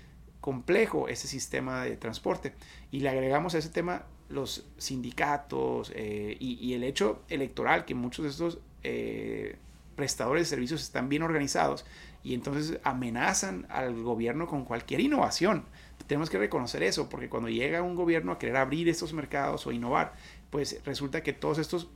complejo 0.42 1.08
ese 1.08 1.28
sistema 1.28 1.84
de 1.84 1.96
transporte. 1.98 2.54
Y 2.92 3.02
le 3.02 3.10
agregamos 3.10 3.56
a 3.56 3.60
ese 3.60 3.70
tema 3.70 4.06
los 4.30 4.66
sindicatos 4.78 5.92
eh, 5.96 6.36
y, 6.40 6.74
el 6.74 6.84
hecho 6.84 7.24
electoral, 7.30 7.86
que 7.86 7.96
muchos 7.96 8.24
de 8.24 8.32
estos 8.32 8.60
eh, 8.84 9.58
prestadores 9.96 10.44
de 10.44 10.56
servicios 10.56 10.82
están 10.82 11.10
bien 11.10 11.24
organizados 11.24 11.86
y 12.24 12.34
entonces 12.34 12.80
amenazan 12.84 13.66
al 13.70 14.02
gobierno 14.02 14.48
con 14.48 14.66
cualquier 14.66 15.00
innovación. 15.00 15.66
Tenemos 16.08 16.30
que 16.30 16.38
reconocer 16.38 16.84
eso, 16.84 17.10
porque 17.10 17.30
cuando 17.30 17.50
llega 17.50 17.82
un 17.82 17.96
gobierno 17.96 18.32
a 18.32 18.40
querer 18.40 18.58
abrir 18.58 18.90
estos 18.90 19.14
mercados 19.14 19.68
o 19.68 19.72
innovar, 19.72 20.14
pues 20.50 20.82
resulta 20.86 21.24
que 21.24 21.34
todos 21.34 21.60
estos 21.60 21.90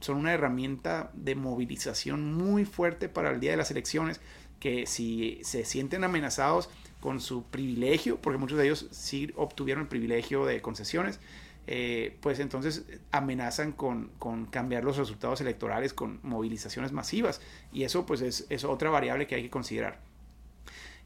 son 0.00 0.16
una 0.16 0.32
herramienta 0.32 1.10
de 1.14 1.34
movilización 1.34 2.34
muy 2.34 2.64
fuerte 2.64 3.08
para 3.08 3.30
el 3.30 3.40
día 3.40 3.52
de 3.52 3.56
las 3.56 3.70
elecciones, 3.70 4.20
que 4.60 4.86
si 4.86 5.40
se 5.42 5.64
sienten 5.64 6.04
amenazados 6.04 6.68
con 7.00 7.20
su 7.20 7.44
privilegio, 7.44 8.18
porque 8.20 8.38
muchos 8.38 8.58
de 8.58 8.64
ellos 8.64 8.88
sí 8.90 9.32
obtuvieron 9.36 9.82
el 9.82 9.88
privilegio 9.88 10.46
de 10.46 10.60
concesiones, 10.62 11.20
eh, 11.66 12.18
pues 12.20 12.40
entonces 12.40 12.84
amenazan 13.10 13.72
con, 13.72 14.10
cambiar 14.50 14.84
los 14.84 14.96
resultados 14.96 15.40
electorales 15.40 15.94
con 15.94 16.20
movilizaciones 16.22 16.92
masivas. 16.92 17.40
Y 17.72 17.84
eso 17.84 18.06
pues 18.06 18.20
es, 18.20 18.64
otra 18.64 18.90
variable 18.90 19.26
que 19.26 19.34
hay 19.34 19.42
que 19.42 19.50
considerar. 19.50 20.00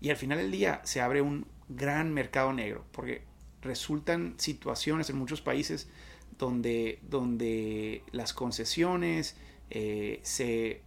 Y 0.01 0.11
al 0.11 0.17
final 0.17 0.39
del 0.39 0.51
día 0.51 0.81
se 0.85 1.01
abre 1.01 1.23
un 1.23 1.47
gran 1.69 2.13
mercado 2.13 2.53
negro, 2.53 2.85
porque 2.93 3.23
resultan 3.63 4.35
situaciones 4.39 5.11
en 5.11 5.17
muchos 5.17 5.41
países 5.41 5.89
donde, 6.39 7.01
donde 7.03 8.03
las 8.13 8.33
concesiones 8.33 9.37
eh, 9.71 10.21
se, 10.23 10.83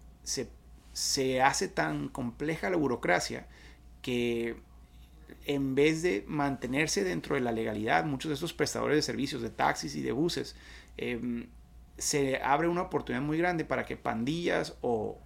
se 0.94 1.42
hace 1.42 1.68
tan 1.68 2.08
compleja 2.10 2.70
la 2.70 2.78
burocracia 2.78 3.48
que 4.02 4.56
en 5.46 5.76
vez 5.76 6.02
de 6.02 6.24
mantenerse 6.28 7.04
dentro 7.04 7.36
de 7.36 7.42
la 7.42 7.52
legalidad, 7.52 8.06
muchos 8.06 8.30
de 8.30 8.36
estos 8.36 8.54
prestadores 8.54 8.98
de 8.98 9.02
servicios 9.02 9.42
de 9.42 9.50
taxis 9.50 9.96
y 9.96 10.02
de 10.02 10.12
buses, 10.12 10.56
em, 10.98 11.48
se 11.98 12.38
abre 12.38 12.68
una 12.68 12.84
oportunidad 12.84 13.24
muy 13.24 13.38
grande 13.38 13.66
para 13.66 13.86
que 13.86 13.98
pandillas 13.98 14.78
o, 14.82 15.20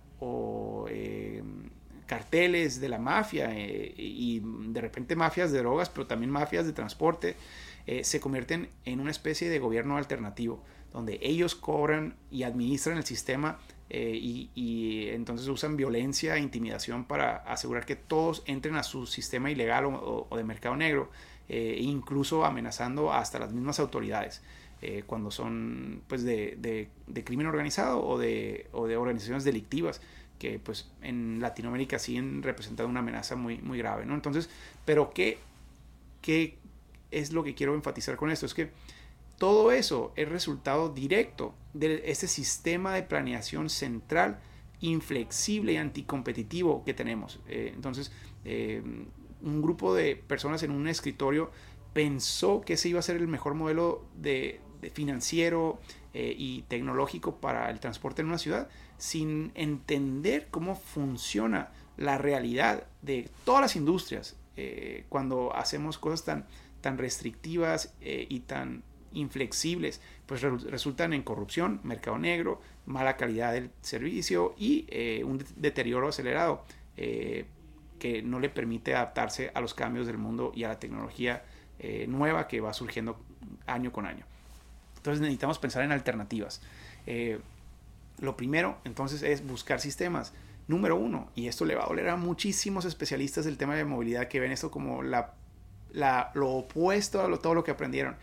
em, 0.90 1.70
carteles 2.06 2.80
de 2.80 2.90
la 2.90 3.00
mafia 3.00 3.50
eh, 3.52 3.94
y 3.98 4.42
de 4.44 4.82
repente 4.82 5.16
mafias 5.16 5.52
de 5.52 5.60
drogas, 5.60 5.90
pero 5.90 6.06
también 6.06 6.30
mafias 6.32 6.66
de 6.66 6.74
transporte, 6.74 7.36
eh, 7.88 8.04
se 8.04 8.20
convierten 8.20 8.70
en 8.84 9.00
una 9.00 9.12
especie 9.12 9.50
de 9.50 9.60
gobierno 9.60 9.98
alternativo, 9.98 10.64
donde 10.92 11.20
ellos 11.22 11.56
cobran 11.56 12.16
y 12.30 12.44
administran 12.44 12.98
el 12.98 13.06
sistema 13.06 13.60
eh, 13.90 14.18
y, 14.20 15.08
entonces 15.10 15.48
usan 15.48 15.78
violencia 15.78 16.36
e 16.36 16.40
intimidación 16.40 17.06
para 17.06 17.38
asegurar 17.38 17.86
que 17.86 17.96
todos 17.96 18.44
entren 18.48 18.76
a 18.76 18.84
su 18.84 19.06
sistema 19.06 19.52
ilegal 19.52 19.86
o, 19.86 20.28
de 20.36 20.44
mercado 20.44 20.76
negro, 20.76 21.12
eh, 21.48 21.78
incluso 21.80 22.46
amenazando 22.46 23.14
hasta 23.14 23.40
las 23.40 23.54
mismas 23.54 23.80
autoridades. 23.80 24.42
Eh, 24.82 25.04
cuando 25.06 25.32
son 25.32 26.02
pues 26.08 26.24
de, 26.24 26.90
crimen 27.24 27.48
organizado 27.48 28.06
o 28.06 28.18
de, 28.20 28.68
de 28.74 28.98
organizaciones 28.98 29.44
delictivas 29.44 30.02
que 30.38 30.60
pues 30.60 30.92
en 31.02 31.40
Latinoamérica 31.40 31.98
siguen 31.98 32.44
representando 32.44 32.90
una 32.90 33.00
amenaza 33.00 33.36
muy, 33.36 33.58
muy 33.60 33.78
grave, 33.78 34.06
¿no? 34.06 34.14
Entonces, 34.16 34.50
pero 34.84 35.12
¿qué, 35.12 35.38
¿qué 36.22 36.58
es 37.12 37.32
lo 37.32 37.44
que 37.44 37.56
quiero 37.56 37.74
enfatizar 37.74 38.18
con 38.18 38.30
esto? 38.32 38.46
Es 38.46 38.54
que 38.54 38.70
todo 39.38 39.72
eso 39.72 40.14
es 40.16 40.30
resultado 40.30 40.90
directo 40.90 41.54
de 41.74 42.04
ese 42.06 42.28
sistema 42.28 42.94
de 42.94 43.04
planeación 43.04 43.70
central 43.70 44.40
inflexible 44.80 45.74
y 45.74 45.78
anticompetitivo 45.78 46.84
que 46.84 46.94
tenemos. 46.94 47.40
Eh, 47.48 47.72
entonces, 47.74 48.12
eh, 48.44 48.82
un 49.42 49.62
grupo 49.62 49.94
de 49.94 50.16
personas 50.16 50.64
en 50.64 50.72
un 50.72 50.88
escritorio 50.88 51.52
pensó 51.94 52.62
que 52.62 52.74
ese 52.74 52.90
iba 52.90 53.00
a 53.00 53.04
ser 53.04 53.18
el 53.18 53.28
mejor 53.28 53.56
modelo 53.56 54.06
de, 54.16 54.62
financiero 54.94 55.80
eh, 56.14 56.36
y 56.38 56.64
tecnológico 56.64 57.38
para 57.38 57.70
el 57.70 57.80
transporte 57.80 58.22
en 58.22 58.28
una 58.28 58.38
ciudad, 58.38 58.70
sin 58.98 59.52
entender 59.56 60.48
cómo 60.52 60.76
funciona 60.76 61.72
la 61.98 62.18
realidad 62.18 62.86
de 63.02 63.30
todas 63.46 63.62
las 63.62 63.76
industrias 63.76 64.38
cuando 65.10 65.54
hacemos 65.54 65.98
cosas 65.98 66.24
tan, 66.24 66.46
tan 66.80 66.98
restrictivas 66.98 67.94
y 68.00 68.40
tan 68.42 68.84
inflexibles, 69.16 70.02
pues 70.28 70.42
resultan 70.42 71.14
en 71.14 71.24
corrupción, 71.24 71.80
mercado 71.84 72.20
negro, 72.20 72.62
mala 72.86 73.18
calidad 73.18 73.54
del 73.54 73.72
servicio 73.82 74.54
y 74.58 74.88
un 75.24 75.44
deterioro 75.56 76.10
acelerado 76.10 76.64
que 76.96 78.22
no 78.22 78.40
le 78.40 78.50
permite 78.50 78.94
adaptarse 78.94 79.52
a 79.54 79.62
los 79.62 79.74
cambios 79.74 80.06
del 80.08 80.18
mundo 80.18 80.52
y 80.54 80.64
a 80.64 80.70
la 80.70 80.80
tecnología 80.80 81.44
eh, 81.80 82.06
nueva 82.08 82.48
que 82.48 82.62
va 82.62 82.74
surgiendo 82.74 83.20
año 83.68 83.92
con 83.92 84.06
año. 84.06 84.26
Entonces 84.98 85.22
necesitamos 85.22 85.60
pensar 85.60 85.84
en 85.84 85.92
alternativas. 85.92 86.62
Eh, 87.06 87.40
lo 88.20 88.38
primero 88.38 88.78
entonces 88.86 89.22
es 89.24 89.46
buscar 89.46 89.80
sistemas. 89.80 90.34
Número 90.68 90.96
uno, 90.96 91.30
y 91.36 91.48
esto 91.48 91.64
le 91.64 91.76
va 91.76 91.84
a 91.84 91.88
doler 91.88 92.10
a 92.10 92.16
muchísimos 92.16 92.86
especialistas 92.86 93.46
del 93.46 93.58
tema 93.58 93.76
de 93.76 93.86
movilidad 93.86 94.28
que 94.28 94.40
ven 94.40 94.52
esto 94.52 94.72
como 94.72 95.04
la, 95.04 95.34
lo 96.34 96.50
opuesto 96.50 97.22
a 97.22 97.38
todo 97.38 97.54
lo 97.54 97.64
que 97.64 97.72
aprendieron, 97.72 98.16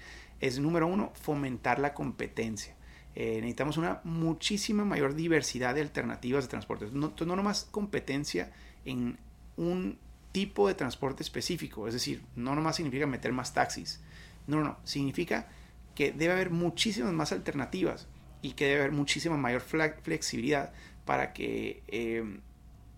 es 0.43 0.59
número 0.59 0.89
uno, 0.89 1.13
fomentar 1.15 1.79
la 1.79 1.95
competencia. 1.95 2.75
Eh, 3.15 3.37
necesitamos 3.37 3.77
una 3.77 4.01
muchísima 4.03 4.85
mayor 4.85 5.15
diversidad 5.15 5.75
de 5.77 5.83
alternativas 5.83 6.45
de 6.45 6.51
transporte. 6.51 6.89
No, 6.93 7.15
no 7.17 7.37
nomás 7.37 7.69
competencia 7.71 8.53
en 8.85 9.19
un 9.57 9.99
tipo 10.33 10.67
de 10.67 10.75
transporte 10.75 11.23
específico. 11.23 11.87
Es 11.87 11.95
decir, 11.95 12.25
no 12.35 12.57
nomás 12.57 12.77
significa 12.77 13.07
meter 13.07 13.33
más 13.33 13.55
taxis. 13.55 14.01
No, 14.49 14.57
no, 14.57 14.65
no. 14.65 14.79
Significa 14.83 15.49
que 15.95 16.11
debe 16.11 16.33
haber 16.33 16.51
muchísimas 16.51 17.13
más 17.13 17.31
alternativas 17.31 18.09
y 18.43 18.55
que 18.55 18.65
debe 18.65 18.81
haber 18.81 18.93
muchísima 18.93 19.37
mayor 19.37 19.61
flexibilidad 19.61 20.73
para 21.05 21.33
que 21.33 21.85
em, 21.87 22.41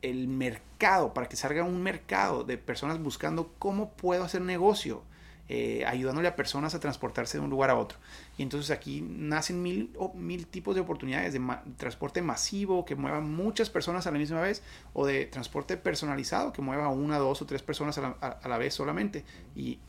el 0.00 0.28
mercado, 0.28 1.12
para 1.12 1.28
que 1.28 1.36
salga 1.36 1.62
un 1.62 1.82
mercado 1.82 2.42
de 2.42 2.56
personas 2.56 3.02
buscando 3.02 3.52
cómo 3.58 3.90
puedo 3.92 4.24
hacer 4.24 4.40
negocio 4.40 5.02
eh, 5.46 5.84
ayudándole 5.86 6.26
a 6.26 6.36
personas 6.36 6.74
a 6.74 6.80
transportarse 6.80 7.36
de 7.36 7.44
un 7.44 7.50
lugar 7.50 7.68
a 7.68 7.76
otro. 7.76 7.98
Y 8.38 8.42
entonces 8.42 8.70
aquí 8.70 9.02
nacen 9.02 9.62
mil, 9.62 9.94
mil 10.14 10.46
tipos 10.46 10.74
de 10.74 10.80
oportunidades 10.80 11.34
de 11.34 11.40
transporte 11.76 12.22
masivo 12.22 12.86
que 12.86 12.96
mueva 12.96 13.20
muchas 13.20 13.68
personas 13.68 14.06
a 14.06 14.10
la 14.10 14.18
misma 14.18 14.40
vez 14.40 14.62
o 14.94 15.04
de 15.04 15.26
transporte 15.26 15.76
personalizado 15.76 16.50
que 16.54 16.62
mueva 16.62 16.88
una, 16.88 17.18
dos 17.18 17.42
o 17.42 17.46
tres 17.46 17.60
personas 17.60 17.98
a 17.98 18.48
la, 18.48 18.58
vez 18.58 18.72
solamente. 18.72 19.22
Y 19.54 19.80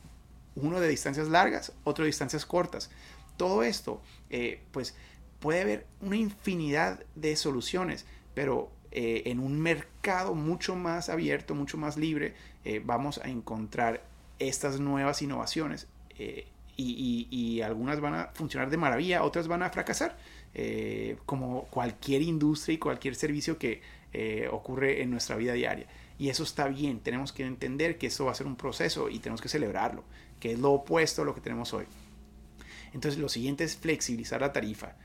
uno 0.56 0.82
de 0.82 0.90
distancias 0.90 1.30
largas, 1.30 1.72
otro 1.86 2.04
de 2.04 2.08
distancias 2.08 2.46
cortas. 2.46 2.92
Todo 3.38 3.64
esto, 3.64 4.02
eh, 4.30 4.62
pues 4.74 4.94
puede 5.40 5.62
haber 5.62 5.88
una 6.02 6.18
infinidad 6.18 7.02
de 7.16 7.34
soluciones, 7.38 8.06
pero 8.34 8.72
eh, 8.92 9.24
en 9.28 9.40
un 9.40 9.62
mercado 9.62 10.36
mucho 10.36 10.76
más 10.76 11.08
abierto, 11.08 11.56
mucho 11.56 11.78
más 11.78 11.96
libre, 11.96 12.34
vamos 12.84 13.20
a 13.20 13.30
encontrar 13.30 14.02
estas 14.40 14.80
nuevas 14.80 15.22
innovaciones. 15.22 15.88
Eh, 16.18 16.48
y, 16.78 17.62
algunas 17.62 18.02
van 18.02 18.14
a 18.16 18.26
funcionar 18.34 18.70
de 18.70 18.78
maravilla, 18.78 19.24
otras 19.24 19.48
van 19.48 19.64
a 19.64 19.70
fracasar, 19.70 20.18
eh, 20.54 21.18
como 21.26 21.64
cualquier 21.66 22.22
industria 22.22 22.76
y 22.76 22.78
cualquier 22.78 23.16
servicio 23.16 23.58
que 23.58 23.82
eh, 24.12 24.50
ocurre 24.52 25.02
en 25.02 25.10
nuestra 25.10 25.38
vida 25.38 25.54
diaria. 25.54 25.88
Y 26.20 26.30
eso 26.30 26.44
está 26.44 26.68
bien, 26.68 27.00
tenemos 27.00 27.32
que 27.32 27.46
entender 27.46 27.98
que 27.98 28.08
eso 28.08 28.26
va 28.26 28.32
a 28.32 28.36
ser 28.36 28.46
un 28.46 28.56
proceso 28.58 29.10
y 29.10 29.20
tenemos 29.20 29.42
que 29.42 29.48
celebrarlo, 29.48 30.04
que 30.40 30.52
es 30.52 30.60
lo 30.60 30.74
opuesto 30.74 31.22
a 31.22 31.26
lo 31.26 31.34
que 31.34 31.42
tenemos 31.42 31.74
hoy. 31.74 31.86
Entonces 32.94 33.20
lo 33.20 33.30
siguiente 33.30 33.64
es 33.64 33.78
flexibilizar 33.78 34.42
la 34.42 34.54
tarifa. 34.54 34.96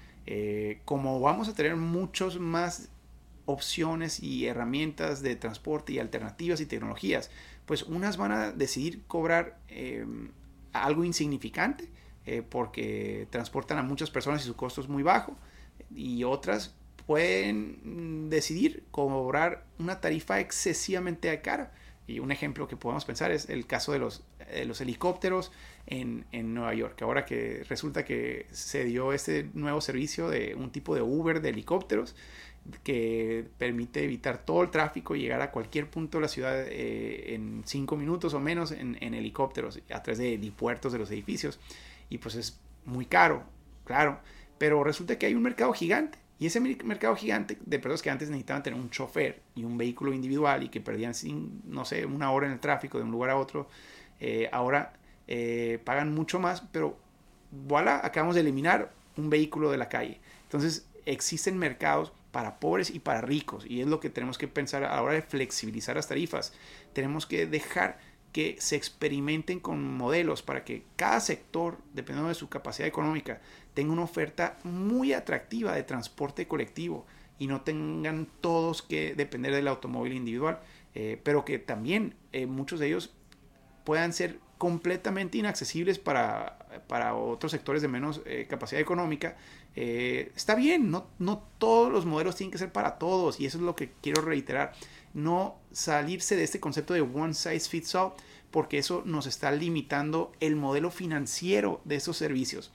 como 0.85 1.21
vamos 1.21 1.49
a 1.49 1.55
tener 1.55 1.77
muchos 1.77 2.39
más 2.39 2.91
opciones 3.47 4.21
y 4.23 4.47
herramientas 4.47 5.23
de 5.23 5.37
transporte 5.37 5.93
y 5.93 5.99
alternativas 5.99 6.61
y 6.61 6.67
tecnologías, 6.67 7.31
pues 7.71 7.85
unas 7.85 8.17
van 8.17 8.33
a 8.33 8.51
decidir 8.51 9.05
cobrar 9.07 9.61
eh, 9.69 10.05
algo 10.73 11.05
insignificante 11.05 11.89
eh, 12.27 12.43
porque 12.43 13.29
transportan 13.31 13.79
a 13.79 13.85
muchas 13.85 14.11
personas 14.11 14.43
y 14.43 14.47
su 14.47 14.57
costo 14.57 14.81
es 14.81 14.89
muy 14.89 15.05
bajo 15.05 15.37
y 15.95 16.25
otras 16.25 16.75
pueden 17.07 18.29
decidir 18.29 18.83
cobrar 18.91 19.67
una 19.79 20.01
tarifa 20.01 20.41
excesivamente 20.41 21.41
cara. 21.43 21.73
Y 22.07 22.19
un 22.19 22.33
ejemplo 22.33 22.67
que 22.67 22.77
podemos 22.77 23.05
pensar 23.05 23.31
es 23.31 23.49
el 23.49 23.67
caso 23.67 23.93
de 23.93 24.01
los, 24.01 24.25
helicópteros 24.81 25.53
en, 25.87 26.27
en, 26.33 26.55
Nueva 26.55 26.75
York. 26.75 27.01
Ahora 27.03 27.25
que 27.25 27.65
resulta 27.69 28.05
que 28.05 28.47
se 28.51 28.85
dio 28.85 29.13
este 29.13 29.49
nuevo 29.55 29.81
servicio 29.81 30.29
de 30.29 30.57
un 30.57 30.71
tipo 30.71 30.95
de 30.95 31.03
Uber 31.03 31.41
de 31.41 31.51
helicópteros 31.51 32.17
que 32.83 33.49
permite 33.59 34.05
evitar 34.05 34.45
todo 34.45 34.63
el 34.63 34.71
tráfico 34.71 35.17
y 35.17 35.21
llegar 35.21 35.41
a 35.43 35.51
cualquier 35.51 35.89
punto 35.89 36.19
de 36.19 36.23
la 36.23 36.29
ciudad 36.29 36.61
eh, 36.69 37.35
en 37.35 37.63
cinco 37.67 37.97
minutos 37.97 38.35
o 38.35 38.41
menos 38.41 38.71
en, 38.73 38.97
helicópteros 39.03 39.81
a 39.91 40.03
través 40.03 40.19
de 40.19 40.53
puertos 40.57 40.93
de 40.93 40.99
los 40.99 41.11
edificios. 41.11 41.59
Y 42.09 42.19
pues 42.19 42.35
es 42.35 42.61
muy 42.85 43.07
caro, 43.07 43.45
claro. 43.85 44.21
Pero 44.59 44.85
resulta 44.85 45.19
que 45.19 45.27
hay 45.27 45.35
un 45.35 45.43
mercado 45.43 45.73
gigante. 45.73 46.19
Y 46.41 46.47
ese 46.47 46.59
mercado 46.59 47.15
gigante 47.15 47.59
de 47.61 47.79
personas 47.79 48.01
que 48.01 48.09
antes 48.09 48.31
necesitaban 48.31 48.63
tener 48.63 48.81
un 48.81 48.89
chofer 48.89 49.43
y 49.55 49.63
un 49.63 49.77
vehículo 49.77 50.15
individual 50.15 50.63
y 50.63 50.71
que 50.71 50.81
perdían, 50.81 51.15
sin, 51.15 51.61
no 51.67 51.85
sé, 51.85 52.07
una 52.07 52.33
hora 52.33 52.47
en 52.47 52.55
el 52.55 52.61
tráfico 52.61 52.97
de 52.97 53.05
un 53.05 53.11
lugar 53.11 53.29
a 53.29 53.37
otro, 53.37 53.69
eh, 54.21 54.49
ahora 54.51 54.95
eh, 55.29 55.79
pagan 55.85 56.15
mucho 56.15 56.41
más, 56.41 56.63
pero 56.73 56.97
voilà, 57.51 58.01
acabamos 58.03 58.35
de 58.35 58.41
eliminar 58.41 58.91
un 59.19 59.29
vehículo 59.29 59.71
de 59.71 59.77
la 59.77 59.91
calle. 59.91 60.19
Entonces 60.45 60.89
existen 61.05 61.59
mercados 61.59 62.11
para 62.33 62.59
pobres 62.59 62.89
y 62.89 63.01
para 63.01 63.21
ricos. 63.21 63.67
Y 63.69 63.83
es 63.83 63.87
lo 63.87 64.01
que 64.01 64.09
tenemos 64.09 64.39
que 64.39 64.49
pensar 64.49 64.83
a 64.85 64.97
la 64.97 65.03
hora 65.03 65.13
de 65.15 65.23
flexibilizar 65.23 65.97
las 65.97 66.09
tarifas. 66.09 66.55
Tenemos 66.95 67.27
que 67.27 67.47
dejar 67.47 67.99
que 68.33 68.57
se 68.61 68.77
experimenten 68.77 69.61
con 69.61 69.97
modelos 69.97 70.43
para 70.43 70.65
que 70.65 70.85
cada 70.97 71.21
sector, 71.21 71.79
dependiendo 71.95 72.29
de 72.29 72.35
su 72.35 72.49
capacidad 72.49 72.87
económica, 72.87 73.41
tenga 73.75 73.93
una 73.93 74.05
oferta 74.05 74.59
muy 74.63 75.13
atractiva 75.13 75.75
de 75.75 75.83
transporte 75.83 76.47
colectivo 76.47 77.07
y 77.39 77.47
no 77.47 77.63
tengan 77.63 78.29
todos 78.41 78.83
que 78.83 79.15
depender 79.15 79.55
del 79.55 79.69
automóvil 79.69 80.13
individual, 80.13 80.61
eh, 80.95 81.21
pero 81.25 81.45
que 81.45 81.59
también 81.59 82.15
eh, 82.33 82.47
muchos 82.47 82.79
de 82.79 82.89
ellos 82.89 83.13
puedan 83.85 84.13
ser 84.13 84.39
completamente 84.61 85.39
inaccesibles 85.39 85.99
para, 85.99 86.59
para 86.87 87.15
otros 87.15 87.51
sectores 87.51 87.81
de 87.81 87.89
menos 87.89 88.21
eh, 88.27 88.47
capacidad 88.47 88.79
económica 88.79 89.39
eh, 89.75 90.33
está 90.37 90.55
bien, 90.55 90.91
no, 90.91 91.07
no 91.19 91.43
todos 91.57 91.91
los 91.91 92.05
modelos 92.05 92.37
tienen 92.37 92.53
que 92.53 92.59
ser 92.59 92.71
para 92.71 92.99
todos 92.99 93.41
y 93.41 93.47
eso 93.47 93.57
es 93.57 93.65
lo 93.65 93.75
que 93.75 93.91
quiero 94.03 94.21
reiterar. 94.21 94.75
No 95.15 95.57
salirse 95.73 96.37
de 96.37 96.45
este 96.45 96.61
concepto 96.61 96.93
de 96.93 97.01
one 97.01 97.33
size 97.33 97.71
fits 97.71 97.95
all 97.95 98.13
porque 98.51 98.77
eso 98.77 99.03
nos 99.07 99.27
está 99.27 99.51
limitando 99.51 100.31
el 100.41 100.57
modelo 100.57 100.91
financiero 100.91 101.81
de 101.87 101.97
esos 101.97 102.19
servicios 102.19 102.71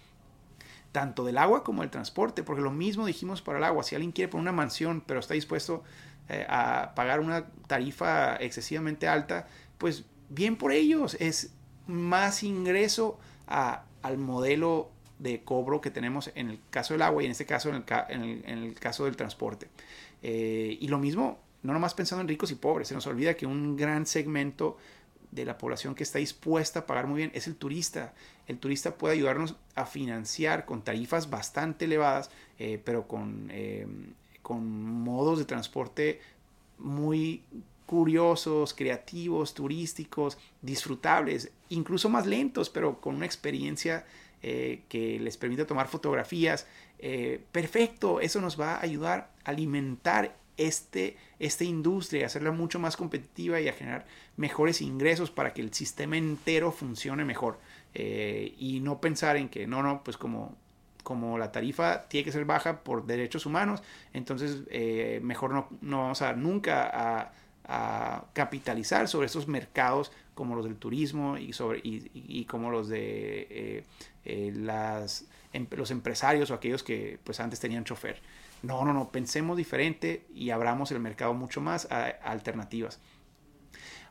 tanto 0.91 1.23
del 1.23 1.37
agua 1.37 1.63
como 1.63 1.81
del 1.83 1.91
transporte, 1.91 2.41
porque 2.41 2.63
lo 2.63 2.71
mismo 2.71 3.05
dijimos 3.05 3.43
para 3.43 3.59
el 3.59 3.63
agua, 3.63 3.83
si 3.83 3.93
alguien 3.93 4.11
quiere 4.11 4.31
poner 4.31 4.43
una 4.43 4.53
mansión 4.53 5.03
pero 5.05 5.19
está 5.19 5.35
dispuesto 5.35 5.83
eh, 6.29 6.47
a 6.49 6.93
pagar 6.95 7.19
una 7.19 7.45
tarifa 7.67 8.37
excesivamente 8.37 9.07
alta, 9.07 9.47
pues 9.77 10.05
bien 10.29 10.55
por 10.55 10.71
ellos, 10.71 11.15
es 11.19 11.51
más 11.87 12.43
ingreso 12.43 13.19
al 13.47 14.17
modelo 14.17 14.89
de 15.19 15.43
cobro 15.43 15.81
que 15.81 15.91
tenemos 15.91 16.31
en 16.35 16.49
el 16.49 16.59
caso 16.69 16.93
del 16.93 17.01
agua 17.01 17.23
y 17.23 17.25
en 17.25 17.31
este 17.31 17.45
caso 17.45 17.69
en 17.69 18.43
el, 18.45 18.73
caso 18.79 19.05
del 19.05 19.15
transporte. 19.15 19.67
Eh, 20.21 20.77
y 20.79 20.87
lo 20.87 20.99
mismo, 20.99 21.39
no 21.63 21.73
nomás 21.73 21.93
pensando 21.93 22.21
en 22.21 22.27
ricos 22.27 22.51
y 22.51 22.55
pobres, 22.55 22.87
se 22.87 22.93
nos 22.93 23.07
olvida 23.07 23.35
que 23.35 23.45
un 23.45 23.75
gran 23.75 24.05
segmento 24.05 24.77
de 25.31 25.45
la 25.45 25.57
población 25.57 25.95
que 25.95 26.03
está 26.03 26.19
dispuesta 26.19 26.79
a 26.79 26.85
pagar 26.85 27.07
muy 27.07 27.17
bien 27.17 27.31
es 27.33 27.47
el 27.47 27.55
turista. 27.55 28.13
El 28.47 28.57
turista 28.57 28.95
puede 28.95 29.15
ayudarnos 29.15 29.55
a 29.75 29.85
financiar 29.85 30.65
con 30.65 30.83
tarifas 30.83 31.29
bastante 31.29 31.85
elevadas, 31.85 32.31
eh, 32.57 32.81
pero 32.83 33.07
con, 33.07 33.49
eh, 33.51 33.85
con 34.41 34.65
modos 35.01 35.39
de 35.39 35.45
transporte 35.45 36.21
muy 36.77 37.43
curiosos, 37.85 38.73
creativos, 38.73 39.53
turísticos, 39.53 40.37
disfrutables, 40.61 41.51
incluso 41.69 42.09
más 42.09 42.25
lentos, 42.25 42.69
pero 42.69 42.99
con 42.99 43.15
una 43.15 43.25
experiencia 43.25 44.05
eh, 44.41 44.83
que 44.89 45.19
les 45.19 45.37
permite 45.37 45.65
tomar 45.65 45.87
fotografías. 45.87 46.67
Eh, 46.99 47.41
perfecto, 47.51 48.19
eso 48.19 48.41
nos 48.41 48.59
va 48.59 48.75
a 48.75 48.81
ayudar 48.81 49.31
a 49.43 49.51
alimentar 49.51 50.35
este, 50.57 51.17
esta 51.39 51.63
industria, 51.63 52.25
hacerla 52.25 52.51
mucho 52.51 52.79
más 52.79 52.97
competitiva 52.97 53.59
y 53.59 53.67
a 53.67 53.73
generar 53.73 54.05
mejores 54.37 54.81
ingresos 54.81 55.31
para 55.31 55.53
que 55.53 55.61
el 55.61 55.73
sistema 55.73 56.17
entero 56.17 56.71
funcione 56.71 57.25
mejor. 57.25 57.59
Eh, 57.93 58.53
y 58.57 58.81
no 58.81 58.99
pensar 58.99 59.37
en 59.37 59.49
que 59.49 59.67
no, 59.67 59.81
no, 59.81 60.03
pues 60.03 60.17
como, 60.17 60.55
como 61.03 61.37
la 61.37 61.51
tarifa 61.51 62.07
tiene 62.07 62.25
que 62.25 62.31
ser 62.31 62.45
baja 62.45 62.83
por 62.83 63.05
derechos 63.05 63.45
humanos, 63.45 63.81
entonces 64.13 64.63
mejor 65.21 65.53
no, 65.53 65.69
no 65.81 66.03
vamos 66.03 66.21
a 66.21 66.33
nunca 66.33 66.89
a 66.93 67.31
capitalizar 68.33 69.07
sobre 69.07 69.25
estos 69.25 69.47
mercados 69.47 70.11
como 70.35 70.55
los 70.55 70.65
del 70.65 70.75
turismo 70.75 71.37
y, 71.37 71.53
sobre, 71.53 71.79
y, 71.83 72.45
como 72.45 72.69
los 72.69 72.89
de 72.89 73.47
eh, 73.49 73.83
eh, 74.25 74.51
las, 74.55 75.25
em, 75.53 75.65
los 75.71 75.89
empresarios 75.89 76.51
o 76.51 76.53
aquellos 76.53 76.83
que 76.83 77.17
pues 77.23 77.39
antes 77.39 77.59
tenían 77.59 77.83
chofer. 77.83 78.21
No, 78.61 78.83
no, 78.85 78.93
no, 78.93 79.09
pensemos 79.09 79.57
diferente 79.57 80.25
y 80.33 80.49
abramos 80.49 80.91
el 80.91 80.99
mercado 80.99 81.33
mucho 81.33 81.61
más 81.61 81.87
a, 81.91 82.05
alternativas. 82.05 82.99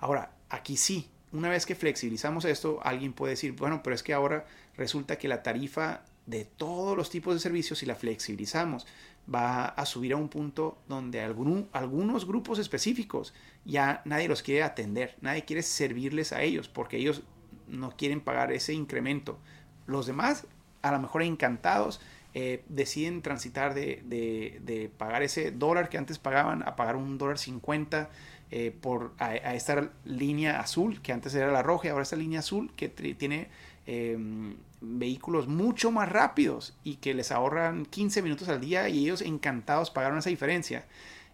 Ahora, 0.00 0.32
aquí 0.48 0.76
sí, 0.76 1.10
una 1.32 1.48
vez 1.48 1.66
que 1.66 1.74
flexibilizamos 1.74 2.44
esto, 2.44 2.80
alguien 2.82 3.12
puede 3.12 3.32
decir, 3.32 3.52
bueno, 3.52 3.82
pero 3.82 3.94
es 3.94 4.02
que 4.02 4.14
ahora 4.14 4.46
resulta 4.76 5.16
que 5.16 5.28
la 5.28 5.42
tarifa 5.42 6.02
de 6.26 6.44
todos 6.44 6.96
los 6.96 7.10
tipos 7.10 7.34
de 7.34 7.40
servicios, 7.40 7.78
si 7.78 7.86
la 7.86 7.94
flexibilizamos, 7.94 8.86
va 9.32 9.66
a 9.66 9.86
subir 9.86 10.12
a 10.12 10.16
un 10.16 10.28
punto 10.28 10.78
donde 10.88 11.20
algunos 11.20 12.26
grupos 12.26 12.58
específicos 12.58 13.32
ya 13.64 14.02
nadie 14.04 14.28
los 14.28 14.42
quiere 14.42 14.62
atender, 14.62 15.16
nadie 15.20 15.44
quiere 15.44 15.62
servirles 15.62 16.32
a 16.32 16.42
ellos 16.42 16.68
porque 16.68 16.98
ellos 16.98 17.22
no 17.66 17.96
quieren 17.96 18.20
pagar 18.20 18.52
ese 18.52 18.74
incremento. 18.74 19.38
Los 19.86 20.06
demás, 20.06 20.46
a 20.82 20.92
lo 20.92 21.00
mejor 21.00 21.22
encantados, 21.22 22.00
eh, 22.34 22.64
deciden 22.68 23.22
transitar 23.22 23.74
de, 23.74 24.90
pagar 24.98 25.22
ese 25.22 25.52
dólar 25.52 25.88
que 25.88 25.98
antes 25.98 26.18
pagaban 26.18 26.62
a 26.66 26.76
pagar 26.76 26.96
un 26.96 27.16
dólar 27.16 27.38
cincuenta 27.38 28.10
eh, 28.50 28.76
por 28.78 29.12
a, 29.18 29.34
esta 29.54 29.92
línea 30.04 30.60
azul 30.60 31.00
que 31.00 31.12
antes 31.12 31.34
era 31.34 31.50
la 31.50 31.62
roja 31.62 31.86
y 31.86 31.90
ahora 31.90 32.02
esta 32.02 32.16
línea 32.16 32.40
azul 32.40 32.72
que 32.76 32.88
tiene 32.88 33.48
em, 33.86 34.56
vehículos 34.84 35.48
mucho 35.48 35.90
más 35.90 36.08
rápidos 36.08 36.74
y 36.84 36.96
que 36.96 37.14
les 37.14 37.32
ahorran 37.32 37.86
15 37.86 38.22
minutos 38.22 38.48
al 38.48 38.60
día 38.60 38.88
y 38.88 39.04
ellos 39.04 39.22
encantados 39.22 39.90
pagaron 39.90 40.18
esa 40.18 40.30
diferencia. 40.30 40.84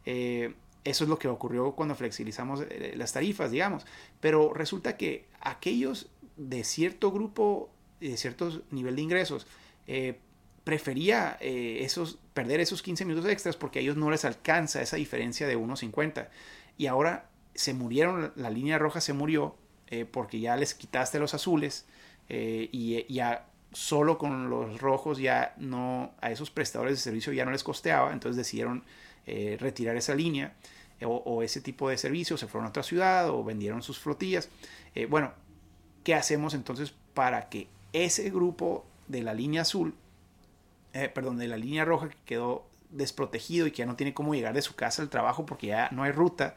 Eh, 0.07 0.55
eso 0.85 1.05
es 1.05 1.11
lo 1.11 1.19
que 1.19 1.29
ocurrió 1.29 1.73
cuando 1.73 1.95
flexibilizamos 1.95 2.63
eh, 2.63 2.95
las 2.97 3.13
tarifas, 3.13 3.51
digamos. 3.51 3.87
Pero 4.21 4.55
resulta 4.55 4.97
que 4.97 5.27
aquellos 5.41 6.09
de 6.37 6.65
cierto 6.65 7.13
grupo, 7.13 7.71
de 8.01 8.17
cierto 8.17 8.63
nivel 8.71 8.97
de 8.97 9.03
ingresos, 9.03 9.47
eh, 9.87 10.19
prefería 10.65 11.37
esos, 11.41 12.19
perder 12.33 12.61
esos 12.61 12.83
15 12.83 13.05
minutos 13.05 13.29
extras 13.31 13.57
porque 13.57 13.81
a 13.81 13.83
ellos 13.83 13.97
no 13.97 14.11
les 14.11 14.25
alcanza 14.25 14.81
esa 14.81 14.97
diferencia 14.97 15.47
de 15.47 15.59
1.50. 15.59 16.29
Y 16.79 16.87
ahora 16.87 17.29
se 17.55 17.75
murieron, 17.75 18.33
la 18.37 18.51
línea 18.51 18.79
roja 18.79 19.01
se 19.01 19.13
murió 19.13 19.57
porque 20.13 20.39
ya 20.39 20.57
les 20.57 20.75
quitaste 20.75 21.19
los 21.19 21.35
azules 21.35 21.87
eh, 22.33 22.69
y 22.71 23.13
ya 23.13 23.45
solo 23.73 24.17
con 24.17 24.49
los 24.51 24.81
rojos 24.81 25.19
ya 25.19 25.53
no, 25.59 26.13
a 26.21 26.31
esos 26.31 26.49
prestadores 26.53 26.95
de 26.95 27.01
servicio 27.01 27.33
ya 27.33 27.45
no 27.45 27.51
les 27.51 27.65
costeaba, 27.65 28.13
entonces 28.13 28.37
decidieron 28.37 28.85
eh, 29.27 29.57
retirar 29.59 29.97
esa 29.97 30.15
línea 30.15 30.55
eh, 31.01 31.07
o, 31.09 31.43
ese 31.43 31.61
tipo 31.61 31.89
de 31.89 31.99
servicio, 31.99 32.37
se 32.37 32.47
fueron 32.47 32.67
a 32.67 32.69
otra 32.71 32.85
ciudad 32.85 33.31
o 33.31 33.43
vendieron 33.43 33.83
sus 33.83 33.99
flotillas. 33.99 34.49
bueno, 35.09 35.33
¿qué 36.05 36.15
hacemos 36.15 36.55
entonces 36.55 36.95
para 37.15 37.49
que 37.49 37.67
ese 37.93 38.31
grupo 38.31 38.85
de 39.09 39.23
la 39.23 39.35
línea 39.35 39.63
azul, 39.63 39.95
perdón, 40.93 41.37
de 41.37 41.49
la 41.49 41.57
línea 41.57 41.85
roja 41.85 42.11
que 42.11 42.17
quedó 42.27 42.65
desprotegido 42.91 43.67
y 43.67 43.73
que 43.73 43.79
ya 43.79 43.87
no 43.87 43.97
tiene 43.97 44.15
cómo 44.15 44.35
llegar 44.37 44.55
de 44.55 44.63
su 44.63 44.77
casa 44.77 45.03
al 45.03 45.09
trabajo 45.09 45.47
porque 45.47 45.69
ya 45.69 45.89
no 45.91 46.05
hay 46.05 46.13
ruta 46.13 46.55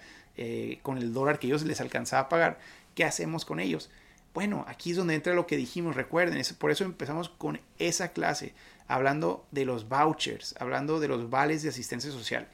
con 0.83 0.99
el 0.99 1.13
dólar 1.13 1.39
que 1.39 1.47
ellos 1.47 1.63
les 1.63 1.81
alcanzaba 1.81 2.23
a 2.23 2.29
pagar, 2.29 2.59
¿qué 2.93 3.05
hacemos 3.05 3.43
con 3.43 3.59
ellos? 3.59 3.89
Bueno, 4.33 4.65
aquí 4.67 4.91
es 4.91 4.97
donde 4.97 5.13
entra 5.13 5.35
lo 5.35 5.45
que 5.45 5.57
dijimos, 5.57 5.95
recuerden, 5.95 6.41
por 6.57 6.71
eso 6.71 6.83
empezamos 6.83 7.29
con 7.29 7.59
esa 7.77 8.13
clase, 8.13 8.53
hablando 8.87 9.45
de 9.51 9.65
los 9.65 9.87
vouchers, 9.87 10.55
hablando 10.59 10.99
de 10.99 11.07
los 11.07 11.29
vales 11.29 11.61
de 11.61 11.69
asistencia 11.69 12.11
social. 12.11 12.47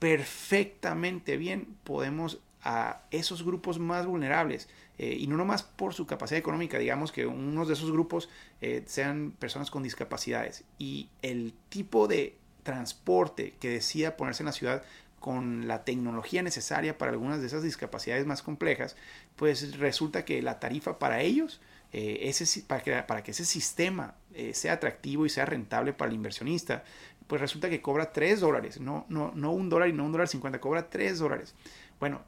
Perfectamente 0.00 1.36
bien 1.36 1.76
podemos 1.84 2.40
a 2.62 3.02
esos 3.10 3.44
grupos 3.44 3.78
más 3.78 4.06
vulnerables, 4.06 4.68
eh, 4.98 5.16
y 5.18 5.28
no 5.28 5.36
nomás 5.36 5.62
por 5.62 5.94
su 5.94 6.04
capacidad 6.06 6.38
económica, 6.38 6.78
digamos 6.78 7.12
que 7.12 7.26
unos 7.26 7.68
de 7.68 7.74
esos 7.74 7.90
grupos 7.92 8.28
eh, 8.60 8.82
sean 8.86 9.32
personas 9.38 9.70
con 9.70 9.82
discapacidades, 9.82 10.64
y 10.78 11.08
el 11.22 11.54
tipo 11.68 12.08
de 12.08 12.36
transporte 12.64 13.54
que 13.60 13.70
decida 13.70 14.16
ponerse 14.16 14.42
en 14.42 14.46
la 14.46 14.52
ciudad 14.52 14.82
con 15.20 15.68
la 15.68 15.84
tecnología 15.84 16.42
necesaria 16.42 16.98
para 16.98 17.12
algunas 17.12 17.40
de 17.40 17.46
esas 17.46 17.62
discapacidades 17.62 18.26
más 18.26 18.42
complejas, 18.42 18.96
pues 19.36 19.78
resulta 19.78 20.24
que 20.24 20.42
la 20.42 20.58
tarifa 20.58 20.98
para 20.98 21.20
ellos, 21.20 21.60
eh, 21.92 22.20
ese, 22.22 22.62
para, 22.62 22.82
que, 22.82 23.02
para, 23.02 23.22
que, 23.22 23.30
ese 23.30 23.44
sistema 23.44 24.14
eh, 24.34 24.54
sea 24.54 24.74
atractivo 24.74 25.26
y 25.26 25.28
sea 25.28 25.44
rentable 25.44 25.92
para 25.92 26.08
el 26.08 26.16
inversionista, 26.16 26.82
pues 27.26 27.40
resulta 27.40 27.70
que 27.70 27.82
cobra 27.82 28.12
3 28.12 28.40
dólares, 28.40 28.80
no, 28.80 29.06
no, 29.08 29.30
no 29.34 29.52
un 29.52 29.68
dólar 29.68 29.88
y 29.88 29.92
no 29.92 30.04
un 30.04 30.12
dólar 30.12 30.26
50, 30.26 30.60
cobra 30.60 30.88
3 30.88 31.18
dólares. 31.18 31.54
Bueno, 32.00 32.22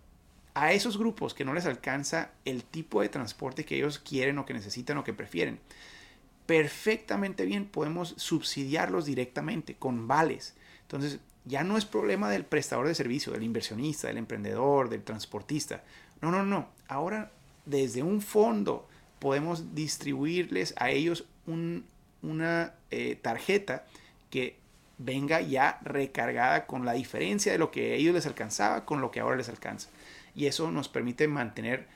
a 0.55 0.72
esos 0.72 0.98
grupos 0.98 1.33
que 1.35 1.44
no 1.44 1.55
les 1.55 1.66
alcanza 1.66 2.31
el 2.44 2.62
tipo 2.62 3.00
de 3.00 3.09
transporte 3.09 3.64
que 3.64 3.76
ellos 3.76 3.98
quieren 3.98 4.38
o 4.38 4.44
que 4.44 4.52
necesitan 4.52 4.98
o 4.98 5.05
que 5.05 5.14
prefieren, 5.14 5.59
perfectamente 6.46 7.46
bien 7.46 7.64
podemos 7.64 8.14
subsidiarlos 8.18 9.07
directamente 9.07 9.76
con 9.76 10.07
vales. 10.07 10.55
Entonces, 10.83 11.20
ya 11.44 11.64
no 11.64 11.76
es 11.76 11.85
problema 11.85 12.31
del 12.31 12.44
prestador 12.44 12.87
de 12.87 12.94
servicio, 12.94 13.33
del 13.33 13.42
inversionista, 13.42 14.09
del 14.09 14.18
emprendedor, 14.18 14.88
del 14.88 15.02
transportista. 15.02 15.83
No, 16.20 16.31
no, 16.31 16.44
no. 16.44 16.68
Ahora 16.88 17.31
desde 17.66 18.02
un 18.02 18.20
fondo 18.20 18.88
podemos 19.18 19.74
distribuirles 19.74 20.74
a 20.78 20.90
ellos 20.90 21.24
una 21.46 22.74
eh, 22.90 23.18
tarjeta 23.20 23.85
que 24.31 24.57
venga 24.98 25.40
ya 25.40 25.78
recargada 25.83 26.66
con 26.66 26.85
la 26.85 26.92
diferencia 26.92 27.52
de 27.52 27.59
lo 27.59 27.70
que 27.70 27.92
a 27.92 27.94
ellos 27.94 28.14
les 28.14 28.26
alcanzaba 28.26 28.85
con 28.85 29.00
lo 29.00 29.11
que 29.11 29.20
ahora 29.20 29.37
les 29.37 29.48
alcanza. 29.48 29.88
Y 30.35 30.46
eso 30.46 30.70
nos 30.70 30.88
permite 30.88 31.28
mantener 31.28 31.87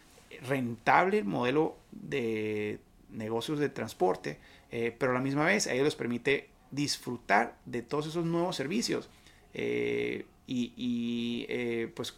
rentable 0.46 1.18
el 1.18 1.24
modelo 1.24 1.76
de 1.92 2.78
negocios 3.10 3.58
de 3.58 3.68
transporte, 3.68 4.38
eh, 4.70 4.94
pero 4.96 5.12
a 5.12 5.14
la 5.14 5.20
misma 5.20 5.44
vez 5.44 5.66
a 5.66 5.72
ellos 5.72 5.84
les 5.84 5.94
permite 5.94 6.48
disfrutar 6.70 7.56
de 7.64 7.82
todos 7.82 8.08
esos 8.08 8.24
nuevos 8.24 8.56
servicios 8.56 9.08
eh, 9.58 10.26
y, 10.46 11.46
eh, 11.48 11.90
pues 11.96 12.14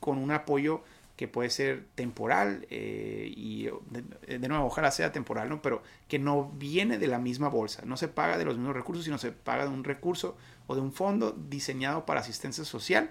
con 0.00 0.16
un 0.16 0.30
apoyo 0.30 0.82
que 1.16 1.28
puede 1.28 1.50
ser 1.50 1.84
temporal 1.94 2.66
eh, 2.70 3.30
y 3.36 3.68
de, 4.26 4.48
nuevo 4.48 4.64
ojalá 4.64 4.90
sea 4.90 5.12
temporal 5.12 5.50
no 5.50 5.60
pero 5.60 5.82
que 6.08 6.18
no 6.18 6.50
viene 6.54 6.96
de 6.96 7.06
la 7.06 7.18
misma 7.18 7.50
bolsa 7.50 7.82
no 7.84 7.98
se 7.98 8.08
paga 8.08 8.38
de 8.38 8.46
los 8.46 8.56
mismos 8.56 8.74
recursos 8.74 9.04
sino 9.04 9.18
se 9.18 9.32
paga 9.32 9.64
de 9.64 9.70
un 9.70 9.84
recurso 9.84 10.38
o 10.66 10.74
de 10.74 10.80
un 10.80 10.92
fondo 10.92 11.32
diseñado 11.32 12.06
para 12.06 12.20
asistencia 12.20 12.64
social 12.64 13.10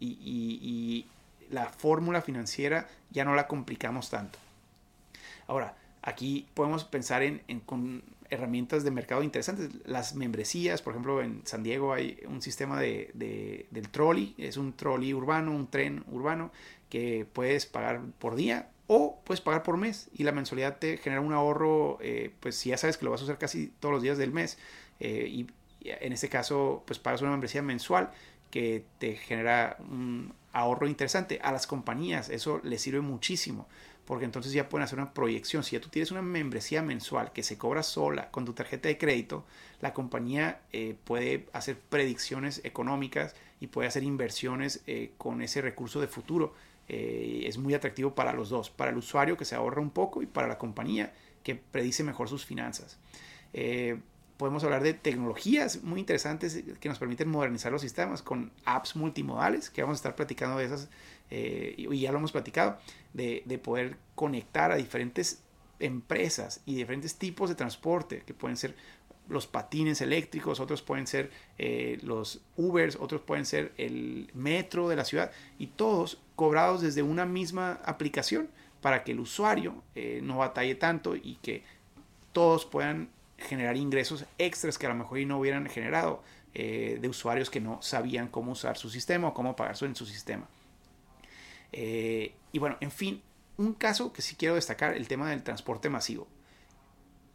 y, 0.00 1.06
la 1.50 1.66
fórmula 1.66 2.22
financiera 2.22 2.88
ya 3.12 3.24
no 3.24 3.36
la 3.36 3.46
complicamos 3.46 4.10
tanto. 4.10 4.36
Ahora 5.46 5.76
aquí 6.02 6.48
podemos 6.54 6.82
pensar 6.82 7.22
en, 7.22 7.40
herramientas 8.30 8.84
de 8.84 8.90
mercado 8.90 9.22
interesantes. 9.22 9.70
Las 9.84 10.14
membresías, 10.14 10.82
por 10.82 10.92
ejemplo, 10.92 11.22
en 11.22 11.42
San 11.44 11.62
Diego 11.62 11.92
hay 11.92 12.20
un 12.28 12.42
sistema 12.42 12.80
de, 12.80 13.66
del 13.70 13.88
trolley, 13.90 14.34
es 14.38 14.56
un 14.56 14.74
trolley 14.74 15.14
urbano, 15.14 15.52
un 15.52 15.68
tren 15.68 16.04
urbano 16.10 16.50
que 16.88 17.26
puedes 17.32 17.66
pagar 17.66 18.00
por 18.18 18.36
día 18.36 18.70
o 18.86 19.20
puedes 19.24 19.40
pagar 19.40 19.62
por 19.62 19.76
mes 19.76 20.08
y 20.14 20.22
la 20.22 20.32
mensualidad 20.32 20.78
te 20.78 20.98
genera 20.98 21.20
un 21.20 21.32
ahorro, 21.32 21.98
eh, 22.00 22.30
pues 22.40 22.56
si 22.56 22.70
ya 22.70 22.78
sabes 22.78 22.96
que 22.96 23.04
lo 23.04 23.10
vas 23.10 23.20
a 23.20 23.24
usar 23.24 23.38
casi 23.38 23.72
todos 23.80 23.92
los 23.92 24.02
días 24.02 24.18
del 24.18 24.32
mes 24.32 24.58
eh, 25.00 25.26
y 25.28 25.46
en 25.82 26.12
este 26.12 26.28
caso 26.28 26.82
pues 26.86 26.98
pagas 26.98 27.22
una 27.22 27.30
membresía 27.30 27.62
mensual 27.62 28.10
que 28.50 28.84
te 28.98 29.16
genera 29.16 29.76
un 29.80 30.32
ahorro 30.52 30.86
interesante. 30.86 31.40
A 31.42 31.52
las 31.52 31.66
compañías 31.66 32.28
eso 32.30 32.60
les 32.62 32.80
sirve 32.80 33.00
muchísimo 33.00 33.66
porque 34.06 34.24
entonces 34.24 34.52
ya 34.52 34.68
pueden 34.68 34.84
hacer 34.84 34.98
una 34.98 35.12
proyección. 35.12 35.64
Si 35.64 35.72
ya 35.72 35.80
tú 35.80 35.88
tienes 35.88 36.12
una 36.12 36.22
membresía 36.22 36.80
mensual 36.80 37.32
que 37.32 37.42
se 37.42 37.58
cobra 37.58 37.82
sola 37.82 38.30
con 38.30 38.44
tu 38.44 38.52
tarjeta 38.52 38.88
de 38.88 38.96
crédito, 38.96 39.44
la 39.80 39.92
compañía 39.92 40.60
eh, 40.72 40.96
puede 41.04 41.46
hacer 41.52 41.78
predicciones 41.78 42.60
económicas 42.64 43.34
y 43.60 43.66
puede 43.66 43.88
hacer 43.88 44.04
inversiones 44.04 44.82
eh, 44.86 45.12
con 45.18 45.42
ese 45.42 45.60
recurso 45.60 46.00
de 46.00 46.06
futuro. 46.06 46.54
Eh, 46.88 47.42
es 47.46 47.58
muy 47.58 47.74
atractivo 47.74 48.14
para 48.14 48.32
los 48.32 48.48
dos, 48.48 48.70
para 48.70 48.92
el 48.92 48.96
usuario 48.96 49.36
que 49.36 49.44
se 49.44 49.56
ahorra 49.56 49.80
un 49.80 49.90
poco 49.90 50.22
y 50.22 50.26
para 50.26 50.46
la 50.46 50.56
compañía 50.56 51.12
que 51.42 51.56
predice 51.56 52.04
mejor 52.04 52.28
sus 52.28 52.46
finanzas. 52.46 52.98
podemos 54.36 54.62
hablar 54.64 54.82
de 54.82 54.92
tecnologías 54.92 55.82
muy 55.82 55.98
interesantes 55.98 56.62
que 56.78 56.88
nos 56.88 56.98
permiten 56.98 57.28
modernizar 57.28 57.72
los 57.72 57.80
sistemas 57.80 58.22
con 58.22 58.52
apps 58.66 58.94
multimodales, 58.94 59.70
que 59.70 59.82
vamos 59.82 59.96
a 59.96 60.00
estar 60.00 60.14
platicando 60.14 60.58
de 60.58 60.66
esas 60.66 60.88
eh, 61.30 61.74
y 61.76 62.00
ya 62.00 62.12
lo 62.12 62.18
hemos 62.18 62.32
platicado, 62.32 62.78
de, 63.12 63.60
poder 63.62 63.96
conectar 64.14 64.70
a 64.70 64.76
diferentes 64.76 65.42
empresas 65.80 66.60
y 66.66 66.74
diferentes 66.74 67.16
tipos 67.16 67.48
de 67.48 67.54
transporte, 67.54 68.22
que 68.26 68.34
pueden 68.34 68.56
ser 68.56 68.74
los 69.28 69.46
patines 69.46 70.00
eléctricos, 70.00 70.60
otros 70.60 70.82
pueden 70.82 71.06
ser 71.06 71.30
eh, 71.58 71.98
los 72.02 72.42
Ubers, 72.56 72.96
otros 72.96 73.22
pueden 73.22 73.44
ser 73.44 73.72
el 73.76 74.30
metro 74.34 74.88
de 74.88 74.96
la 74.96 75.04
ciudad, 75.04 75.32
y 75.58 75.68
todos 75.68 76.18
cobrados 76.36 76.82
desde 76.82 77.02
una 77.02 77.24
misma 77.24 77.80
aplicación 77.84 78.48
para 78.80 79.02
que 79.02 79.12
el 79.12 79.20
usuario 79.20 79.82
eh, 79.94 80.20
no 80.22 80.38
batalle 80.38 80.76
tanto 80.76 81.16
y 81.16 81.38
que 81.42 81.64
todos 82.32 82.66
puedan 82.66 83.08
generar 83.38 83.76
ingresos 83.76 84.24
extras 84.38 84.78
que 84.78 84.86
a 84.86 84.90
lo 84.90 84.94
mejor 84.94 85.18
no 85.20 85.40
hubieran 85.40 85.66
generado 85.66 86.22
de 86.54 87.06
usuarios 87.06 87.50
que 87.50 87.60
no 87.60 87.82
sabían 87.82 88.28
cómo 88.28 88.52
usar 88.52 88.78
su 88.78 88.88
sistema 88.88 89.28
o 89.28 89.34
cómo 89.34 89.54
pagar 89.54 89.76
en 89.82 89.94
su 89.94 90.06
sistema. 90.06 90.48
Eh, 91.78 92.34
y 92.52 92.58
bueno, 92.58 92.78
en 92.80 92.90
fin, 92.90 93.22
un 93.58 93.74
caso 93.74 94.10
que 94.10 94.22
sí 94.22 94.34
quiero 94.34 94.54
destacar, 94.54 94.96
el 94.96 95.08
tema 95.08 95.28
del 95.28 95.42
transporte 95.42 95.90
masivo, 95.90 96.26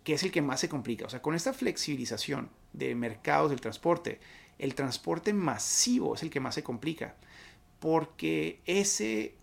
que 0.04 0.14
es 0.14 0.24
el 0.24 0.32
que 0.32 0.42
más 0.42 0.60
se 0.60 0.68
complica. 0.68 1.06
O 1.06 1.10
sea, 1.10 1.22
con 1.22 1.36
esta 1.36 1.54
flexibilización 1.54 2.50
de 2.74 2.96
mercados 2.96 3.52
del 3.52 3.62
transporte, 3.62 4.20
el 4.58 4.74
transporte 4.74 5.32
masivo 5.32 6.16
es 6.16 6.24
el 6.24 6.32
que 6.32 6.40
más 6.40 6.56
se 6.56 6.64
complica, 6.64 7.16
porque 7.80 8.60
ese 8.66 9.36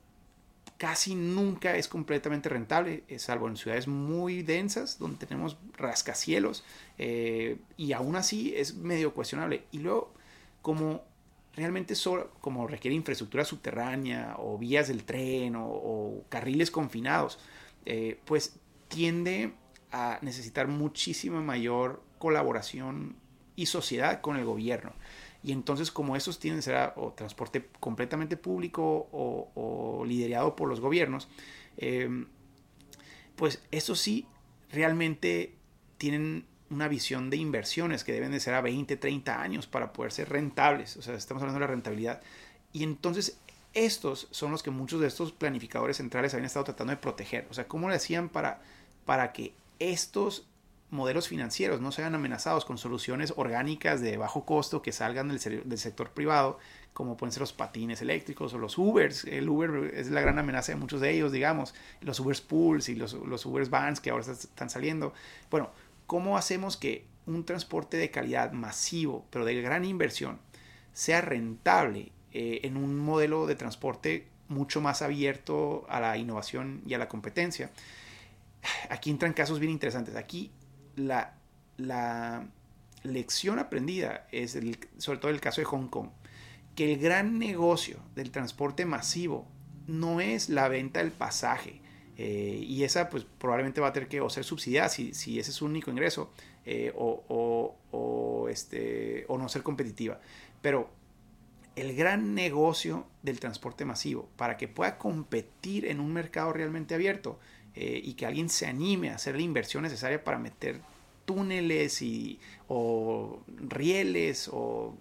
casi 0.79 1.15
nunca 1.15 1.77
es 1.77 1.87
completamente 1.87 2.49
rentable, 2.49 3.05
eh, 3.07 3.21
salvo 3.21 3.47
en 3.47 3.57
ciudades 3.57 3.87
muy 3.87 4.43
densas, 4.43 4.99
donde 4.99 5.27
tenemos 5.27 5.59
rascacielos, 5.77 6.65
eh, 6.99 7.59
y 7.77 7.93
aún 7.93 8.17
así 8.17 8.53
es 8.57 8.75
medio 8.75 9.15
cuestionable. 9.15 9.63
Y 9.71 9.79
luego, 9.79 10.13
como 10.61 11.03
realmente 11.59 11.95
solo, 11.95 12.31
como 12.41 12.67
requiere 12.67 12.95
infraestructura 12.95 13.45
subterránea 13.45 14.37
o 14.39 14.57
vías 14.57 14.89
del 14.89 15.05
tren 15.05 15.55
o, 15.57 16.25
carriles 16.29 16.71
confinados, 16.71 17.39
eh, 17.85 18.21
pues 18.25 18.59
tiende 18.87 19.53
a 19.91 20.19
necesitar 20.23 20.69
muchísima 20.69 21.41
mayor 21.41 22.03
colaboración 22.19 23.17
y 23.57 23.67
sociedad 23.67 24.21
con 24.21 24.37
el 24.37 24.45
gobierno. 24.45 24.93
Y 25.43 25.53
entonces 25.53 25.91
como 25.91 26.15
esos 26.15 26.39
tienen 26.39 26.61
que 26.61 26.63
ser 26.63 26.93
o 26.97 27.13
transporte 27.13 27.69
completamente 27.81 28.37
público 28.37 29.09
o, 29.13 30.05
liderado 30.07 30.55
por 30.55 30.69
los 30.69 30.81
gobiernos, 30.81 31.29
em, 31.77 32.27
pues 33.37 33.63
eso 33.71 33.95
sí 33.95 34.27
realmente 34.71 35.57
tienen 35.97 36.47
una 36.71 36.89
visión 36.89 37.31
de 37.31 37.37
inversiones 37.37 38.05
que 38.05 38.13
deben 38.13 38.33
de 38.33 38.41
ser 38.41 38.55
a 38.55 38.61
20, 38.61 38.97
30 38.97 39.41
años 39.41 39.67
para 39.67 39.93
poder 39.93 40.13
ser 40.13 40.29
rentables. 40.29 40.97
O 40.97 41.03
sea, 41.03 41.15
estamos 41.15 41.43
hablando 41.43 41.61
de 41.61 41.67
la 41.67 41.73
rentabilidad. 41.73 42.21
Y 42.73 42.85
entonces 42.85 43.39
estos 43.75 44.29
son 44.31 44.51
los 44.51 44.63
que 44.63 44.71
muchos 44.71 45.01
de 45.01 45.07
estos 45.07 45.33
planificadores 45.33 45.99
centrales 45.99 46.35
habían 46.35 46.47
estado 46.47 46.65
tratando 46.65 46.93
de 46.93 46.97
proteger. 46.97 47.47
O 47.51 47.55
sea, 47.55 47.69
¿cómo 47.69 47.89
le 47.89 47.97
hacían 47.97 48.29
para, 48.29 48.61
para 49.05 49.33
que 49.33 49.53
estos 49.79 50.47
modelos 50.91 51.29
financieros 51.29 51.81
no 51.81 51.93
sean 51.93 52.15
amenazados 52.15 52.65
con 52.65 52.79
soluciones 52.79 53.35
orgánicas 53.37 54.01
de 54.01 54.17
bajo 54.17 54.45
costo 54.45 54.81
que 54.81 54.93
salgan 54.93 55.29
del, 55.29 55.79
sector 55.79 56.11
privado, 56.11 56.59
como 56.95 57.17
pueden 57.17 57.33
ser 57.33 57.43
los 57.43 57.53
patines 57.53 58.01
eléctricos 58.01 58.55
o 58.55 58.59
los 58.59 58.79
Ubers. 58.79 59.25
El 59.25 59.49
Uber 59.49 59.95
es 59.95 60.11
la 60.11 60.23
gran 60.23 60.39
amenaza 60.39 60.73
de 60.73 60.77
muchos 60.77 61.01
de 61.01 61.11
ellos, 61.13 61.31
digamos, 61.31 61.75
los 62.01 62.19
Ubers 62.21 62.41
Pools 62.41 62.89
y 62.89 62.95
los, 62.95 63.13
los 63.13 63.45
Ubers 63.45 63.71
Vans 63.71 64.01
que 64.01 64.11
ahora 64.11 64.25
están 64.25 64.71
saliendo. 64.71 65.13
Bueno, 65.51 65.71
¿cómo 66.09 66.39
hacemos 66.39 66.77
que 66.77 67.07
un 67.27 67.45
transporte 67.45 67.99
de 67.99 68.11
calidad 68.11 68.51
masivo, 68.51 69.27
pero 69.31 69.45
de 69.45 69.61
gran 69.61 69.85
inversión, 69.85 70.41
sea 70.93 71.21
rentable 71.21 72.11
eh, 72.33 72.61
en 72.65 72.77
un 72.77 72.97
modelo 72.97 73.47
de 73.47 73.55
transporte 73.55 74.27
mucho 74.49 74.81
más 74.81 75.03
abierto 75.03 75.87
a 75.91 76.01
la 76.01 76.17
innovación 76.17 76.83
y 76.87 76.95
a 76.95 76.99
la 76.99 77.09
competencia? 77.09 77.71
Aquí 78.89 79.11
entran 79.11 79.35
casos 79.35 79.61
bien 79.61 79.71
interesantes. 79.71 80.17
Aquí 80.17 80.51
la, 80.97 81.35
lección 83.05 83.59
aprendida 83.59 84.27
es 84.33 84.59
sobre 84.97 85.19
todo 85.19 85.31
el 85.31 85.41
caso 85.41 85.61
de 85.61 85.67
Hong 85.67 85.89
Kong, 85.89 86.09
que 86.75 86.95
el 86.95 86.99
gran 86.99 87.39
negocio 87.39 87.99
del 88.15 88.31
transporte 88.31 88.87
masivo 88.87 89.47
no 89.87 90.21
es 90.21 90.49
la 90.49 90.69
venta 90.69 91.01
del 91.01 91.13
pasaje. 91.13 91.81
Eh, 92.21 92.65
y 92.67 92.83
esa 92.83 93.09
pues 93.09 93.25
probablemente 93.39 93.81
va 93.81 93.89
a 93.89 93.93
tener 93.93 94.09
que 94.09 94.21
o 94.21 94.29
ser 94.29 94.43
subsidiada 94.43 94.89
si, 94.89 95.15
si 95.15 95.39
ese 95.39 95.51
es 95.51 95.57
su 95.57 95.67
único 95.67 95.93
ingreso 95.93 96.33
eh, 96.67 96.93
o, 96.97 97.77
o, 97.93 98.49
este, 98.49 99.25
o 99.29 99.39
no 99.39 99.49
ser 99.49 99.63
competitiva. 99.63 100.21
Pero 100.61 100.91
el 101.77 101.95
gran 101.95 102.35
negocio 102.35 103.07
del 103.23 103.39
transporte 103.39 103.85
masivo 103.85 104.29
para 104.37 104.57
que 104.57 104.67
pueda 104.67 104.99
competir 104.99 105.87
en 105.87 106.01
un 106.01 106.13
mercado 106.13 106.53
realmente 106.53 106.97
abierto 106.97 107.39
eh, 107.77 108.01
y 108.03 108.15
que 108.15 108.27
alguien 108.27 108.49
se 108.49 108.67
anime 108.67 109.11
a 109.11 109.15
hacer 109.15 109.37
la 109.37 109.43
inversión 109.43 109.85
necesaria 109.85 110.25
para 110.25 110.39
meter 110.39 110.81
túneles 111.25 112.03
y, 112.03 112.41
o 112.67 113.45
rieles 113.47 114.51
o 114.53 114.97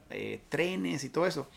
trenes 0.50 1.04
y 1.04 1.10
todo 1.10 1.26
eso, 1.26 1.50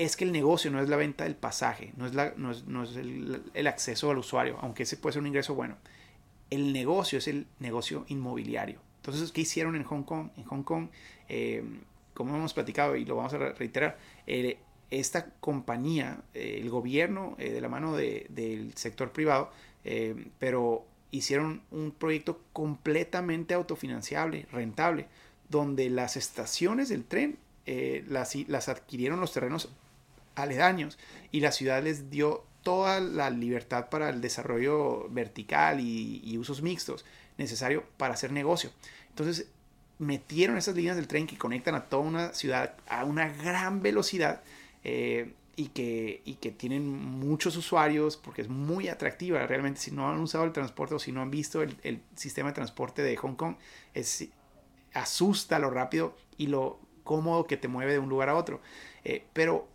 es 0.00 0.16
que 0.16 0.24
el 0.24 0.32
negocio 0.32 0.70
no 0.70 0.80
es 0.80 0.88
la 0.88 0.96
venta 0.96 1.24
del 1.24 1.36
pasaje, 1.36 1.92
no 1.98 2.06
es, 2.06 2.14
no 2.14 2.50
es, 2.50 2.66
no 2.66 2.84
es 2.84 2.96
el, 2.96 3.66
acceso 3.66 4.10
al 4.10 4.16
usuario, 4.16 4.56
aunque 4.62 4.84
ese 4.84 4.96
puede 4.96 5.12
ser 5.12 5.20
un 5.20 5.26
ingreso 5.26 5.54
bueno. 5.54 5.76
El 6.48 6.72
negocio 6.72 7.18
es 7.18 7.28
el 7.28 7.46
negocio 7.58 8.06
inmobiliario. 8.08 8.80
Entonces, 8.96 9.30
¿qué 9.30 9.42
hicieron 9.42 9.76
en 9.76 9.84
Hong 9.84 10.04
Kong? 10.04 10.30
En 10.38 10.44
Hong 10.44 10.62
Kong, 10.62 10.88
eh, 11.28 11.62
como 12.14 12.34
hemos 12.34 12.54
platicado 12.54 12.96
y 12.96 13.04
lo 13.04 13.16
vamos 13.16 13.34
a 13.34 13.52
reiterar, 13.52 13.98
eh, 14.26 14.58
esta 14.90 15.26
compañía, 15.38 16.22
el 16.32 16.70
gobierno 16.70 17.36
de 17.36 17.60
la 17.60 17.68
mano 17.68 17.94
de, 17.94 18.26
del 18.30 18.74
sector 18.76 19.12
privado, 19.12 19.50
eh, 19.84 20.30
pero 20.38 20.86
hicieron 21.10 21.60
un 21.70 21.90
proyecto 21.90 22.40
completamente 22.54 23.52
autofinanciable, 23.52 24.46
rentable, 24.50 25.08
donde 25.50 25.90
las 25.90 26.16
estaciones 26.16 26.88
del 26.88 27.04
tren 27.04 27.38
eh, 27.66 28.04
las, 28.08 28.34
las, 28.48 28.68
adquirieron 28.68 29.20
los 29.20 29.32
terrenos 29.32 29.68
aledaños 30.42 30.98
y 31.30 31.40
la 31.40 31.52
ciudad 31.52 31.82
les 31.82 32.10
dio 32.10 32.44
toda 32.62 33.00
la 33.00 33.30
libertad 33.30 33.88
para 33.88 34.10
el 34.10 34.20
desarrollo 34.20 35.08
vertical 35.08 35.80
y, 35.80 36.20
y 36.24 36.38
usos 36.38 36.62
mixtos 36.62 37.04
necesario 37.38 37.84
para 37.96 38.14
hacer 38.14 38.32
negocio. 38.32 38.70
Entonces 39.08 39.48
metieron 40.00 40.56
esas 40.56 40.74
líneas 40.74 40.96
del 40.96 41.06
tren 41.06 41.26
que 41.26 41.36
conectan 41.36 41.74
a 41.74 41.84
toda 41.84 42.02
una 42.02 42.32
ciudad 42.32 42.74
a 42.88 43.04
una 43.04 43.28
gran 43.28 43.82
velocidad 43.82 44.42
eh, 44.82 45.34
y 45.56 45.68
que, 45.68 46.22
y 46.24 46.34
que 46.34 46.50
tienen 46.50 46.88
muchos 46.88 47.54
usuarios 47.56 48.16
porque 48.16 48.40
es 48.40 48.48
muy 48.48 48.88
atractiva. 48.88 49.46
Realmente 49.46 49.80
si 49.80 49.90
no 49.90 50.08
han 50.08 50.18
usado 50.20 50.44
el 50.44 50.52
transporte 50.52 50.94
o 50.94 50.98
si 50.98 51.12
no 51.12 51.20
han 51.20 51.30
visto 51.30 51.62
el, 51.62 51.76
el 51.82 52.00
sistema 52.16 52.48
de 52.48 52.54
transporte 52.54 53.02
de 53.02 53.14
Hong 53.16 53.34
Kong, 53.34 53.56
es, 53.92 54.26
asusta 54.94 55.58
lo 55.58 55.70
rápido 55.70 56.16
y 56.38 56.46
lo 56.46 56.80
cómodo 57.04 57.46
que 57.46 57.58
te 57.58 57.68
mueve 57.68 57.92
de 57.92 57.98
un 57.98 58.08
lugar 58.08 58.30
a 58.30 58.36
otro. 58.36 58.62
Eh, 59.04 59.26
pero 59.34 59.68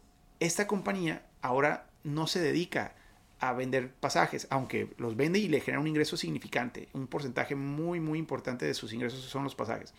esta 0.46 0.68
compañía 0.68 1.26
ahora 1.42 1.88
no 2.04 2.28
se 2.28 2.40
dedica 2.40 2.96
a 3.40 3.54
vender 3.54 3.92
pasajes, 3.92 4.48
aunque 4.50 4.94
los 4.98 5.16
vende 5.16 5.40
y 5.40 5.50
le 5.50 5.60
genera 5.60 5.82
un 5.82 5.88
ingreso 5.88 6.18
significante. 6.18 6.88
Un 6.94 7.08
porcentaje 7.08 7.56
muy, 7.56 8.00
muy 8.00 8.20
importante 8.20 8.66
de 8.66 8.74
sus 8.74 8.94
ingresos 8.94 9.22
son 9.22 9.44
los 9.44 9.56
pasajes. 9.56 9.94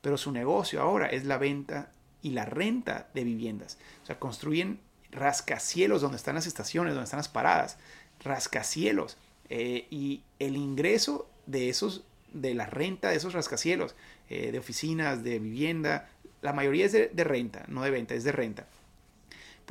Pero 0.00 0.16
su 0.16 0.32
negocio 0.32 0.80
ahora 0.80 1.06
es 1.06 1.24
la 1.24 1.38
venta 1.38 1.90
y 2.22 2.30
la 2.30 2.44
renta 2.44 3.08
de 3.14 3.24
viviendas. 3.24 3.78
O 4.02 4.06
sea, 4.06 4.18
construyen 4.18 4.80
rascacielos 5.10 6.00
donde 6.00 6.16
están 6.16 6.34
las 6.34 6.46
estaciones, 6.46 6.94
donde 6.94 7.04
están 7.04 7.18
las 7.18 7.28
paradas, 7.28 7.78
rascacielos. 8.22 9.16
Eh, 9.48 9.86
y 9.90 10.22
el 10.38 10.56
ingreso 10.56 11.28
de 11.46 11.68
esos, 11.68 12.04
de 12.32 12.54
la 12.54 12.66
renta 12.66 13.10
de 13.10 13.16
esos 13.16 13.32
rascacielos, 13.32 13.94
eh, 14.28 14.52
de 14.52 14.58
oficinas, 14.58 15.22
de 15.22 15.38
vivienda, 15.38 16.08
la 16.40 16.52
mayoría 16.52 16.86
es 16.86 16.92
de, 16.92 17.24
renta, 17.24 17.64
no 17.68 17.82
de 17.82 17.90
venta, 17.90 18.14
es 18.14 18.24
de 18.24 18.32
renta. 18.32 18.66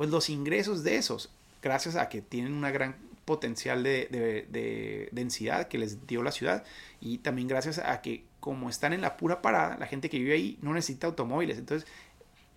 Pues 0.02 0.10
los 0.10 0.30
ingresos 0.30 0.82
de 0.82 0.96
esos, 0.96 1.30
gracias 1.62 1.94
a 1.94 2.08
que 2.08 2.22
tienen 2.22 2.54
una 2.54 2.72
gran 2.72 2.96
potencial 3.24 3.84
de, 3.84 4.08
de, 4.10 5.08
densidad 5.12 5.68
que 5.68 5.78
les 5.78 6.08
dio 6.08 6.24
la 6.24 6.32
ciudad 6.32 6.64
y 7.00 7.18
también 7.18 7.46
gracias 7.46 7.78
a 7.78 8.02
que 8.02 8.24
como 8.40 8.68
están 8.68 8.94
en 8.94 9.00
la 9.00 9.16
pura 9.16 9.40
parada, 9.40 9.76
la 9.78 9.86
gente 9.86 10.10
que 10.10 10.18
vive 10.18 10.34
ahí 10.34 10.58
no 10.60 10.74
necesita 10.74 11.06
automóviles, 11.06 11.56
entonces 11.56 11.88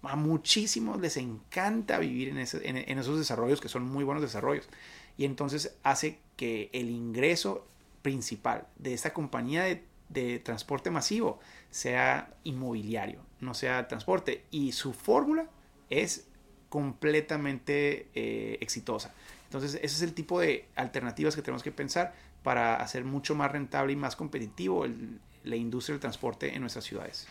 a 0.02 0.16
muchísimos 0.16 1.00
les 1.00 1.18
encanta 1.18 2.00
vivir 2.00 2.30
en, 2.30 2.40
esos 2.40 3.20
desarrollos 3.20 3.62
que 3.62 3.70
son 3.70 3.84
muy 3.84 4.04
buenos 4.04 4.24
desarrollos. 4.24 4.68
Y 5.16 5.26
entonces 5.26 5.78
hace 5.84 6.18
que 6.38 6.72
el 6.74 6.90
ingreso 6.90 7.68
principal 8.02 8.66
de 8.80 8.96
esta 8.96 9.14
compañía 9.14 9.66
de, 10.10 10.40
transporte 10.40 10.90
masivo 10.90 11.40
sea 11.70 12.34
inmobiliario, 12.44 13.20
no 13.40 13.54
sea 13.54 13.88
transporte. 13.88 14.46
Y 14.50 14.72
su 14.72 14.94
fórmula 14.94 15.48
es 15.92 16.26
completamente 16.76 18.10
eh, 18.16 18.58
exitosa. 18.60 19.14
Entonces, 19.46 19.76
ese 19.76 19.86
es 19.86 20.02
el 20.02 20.14
tipo 20.14 20.42
de 20.42 20.66
alternativas 20.76 21.34
que 21.34 21.42
tenemos 21.42 21.64
que 21.64 21.72
pensar 21.72 22.14
para 22.44 22.76
hacer 22.76 23.06
mucho 23.06 23.34
más 23.34 23.50
rentable 23.50 23.94
y 23.94 23.96
más 23.96 24.18
competitivo 24.18 24.86
la 25.46 25.56
industria 25.56 25.94
del 25.94 26.02
transporte 26.02 26.54
en 26.54 26.60
nuestras 26.60 26.84
ciudades. 26.84 27.30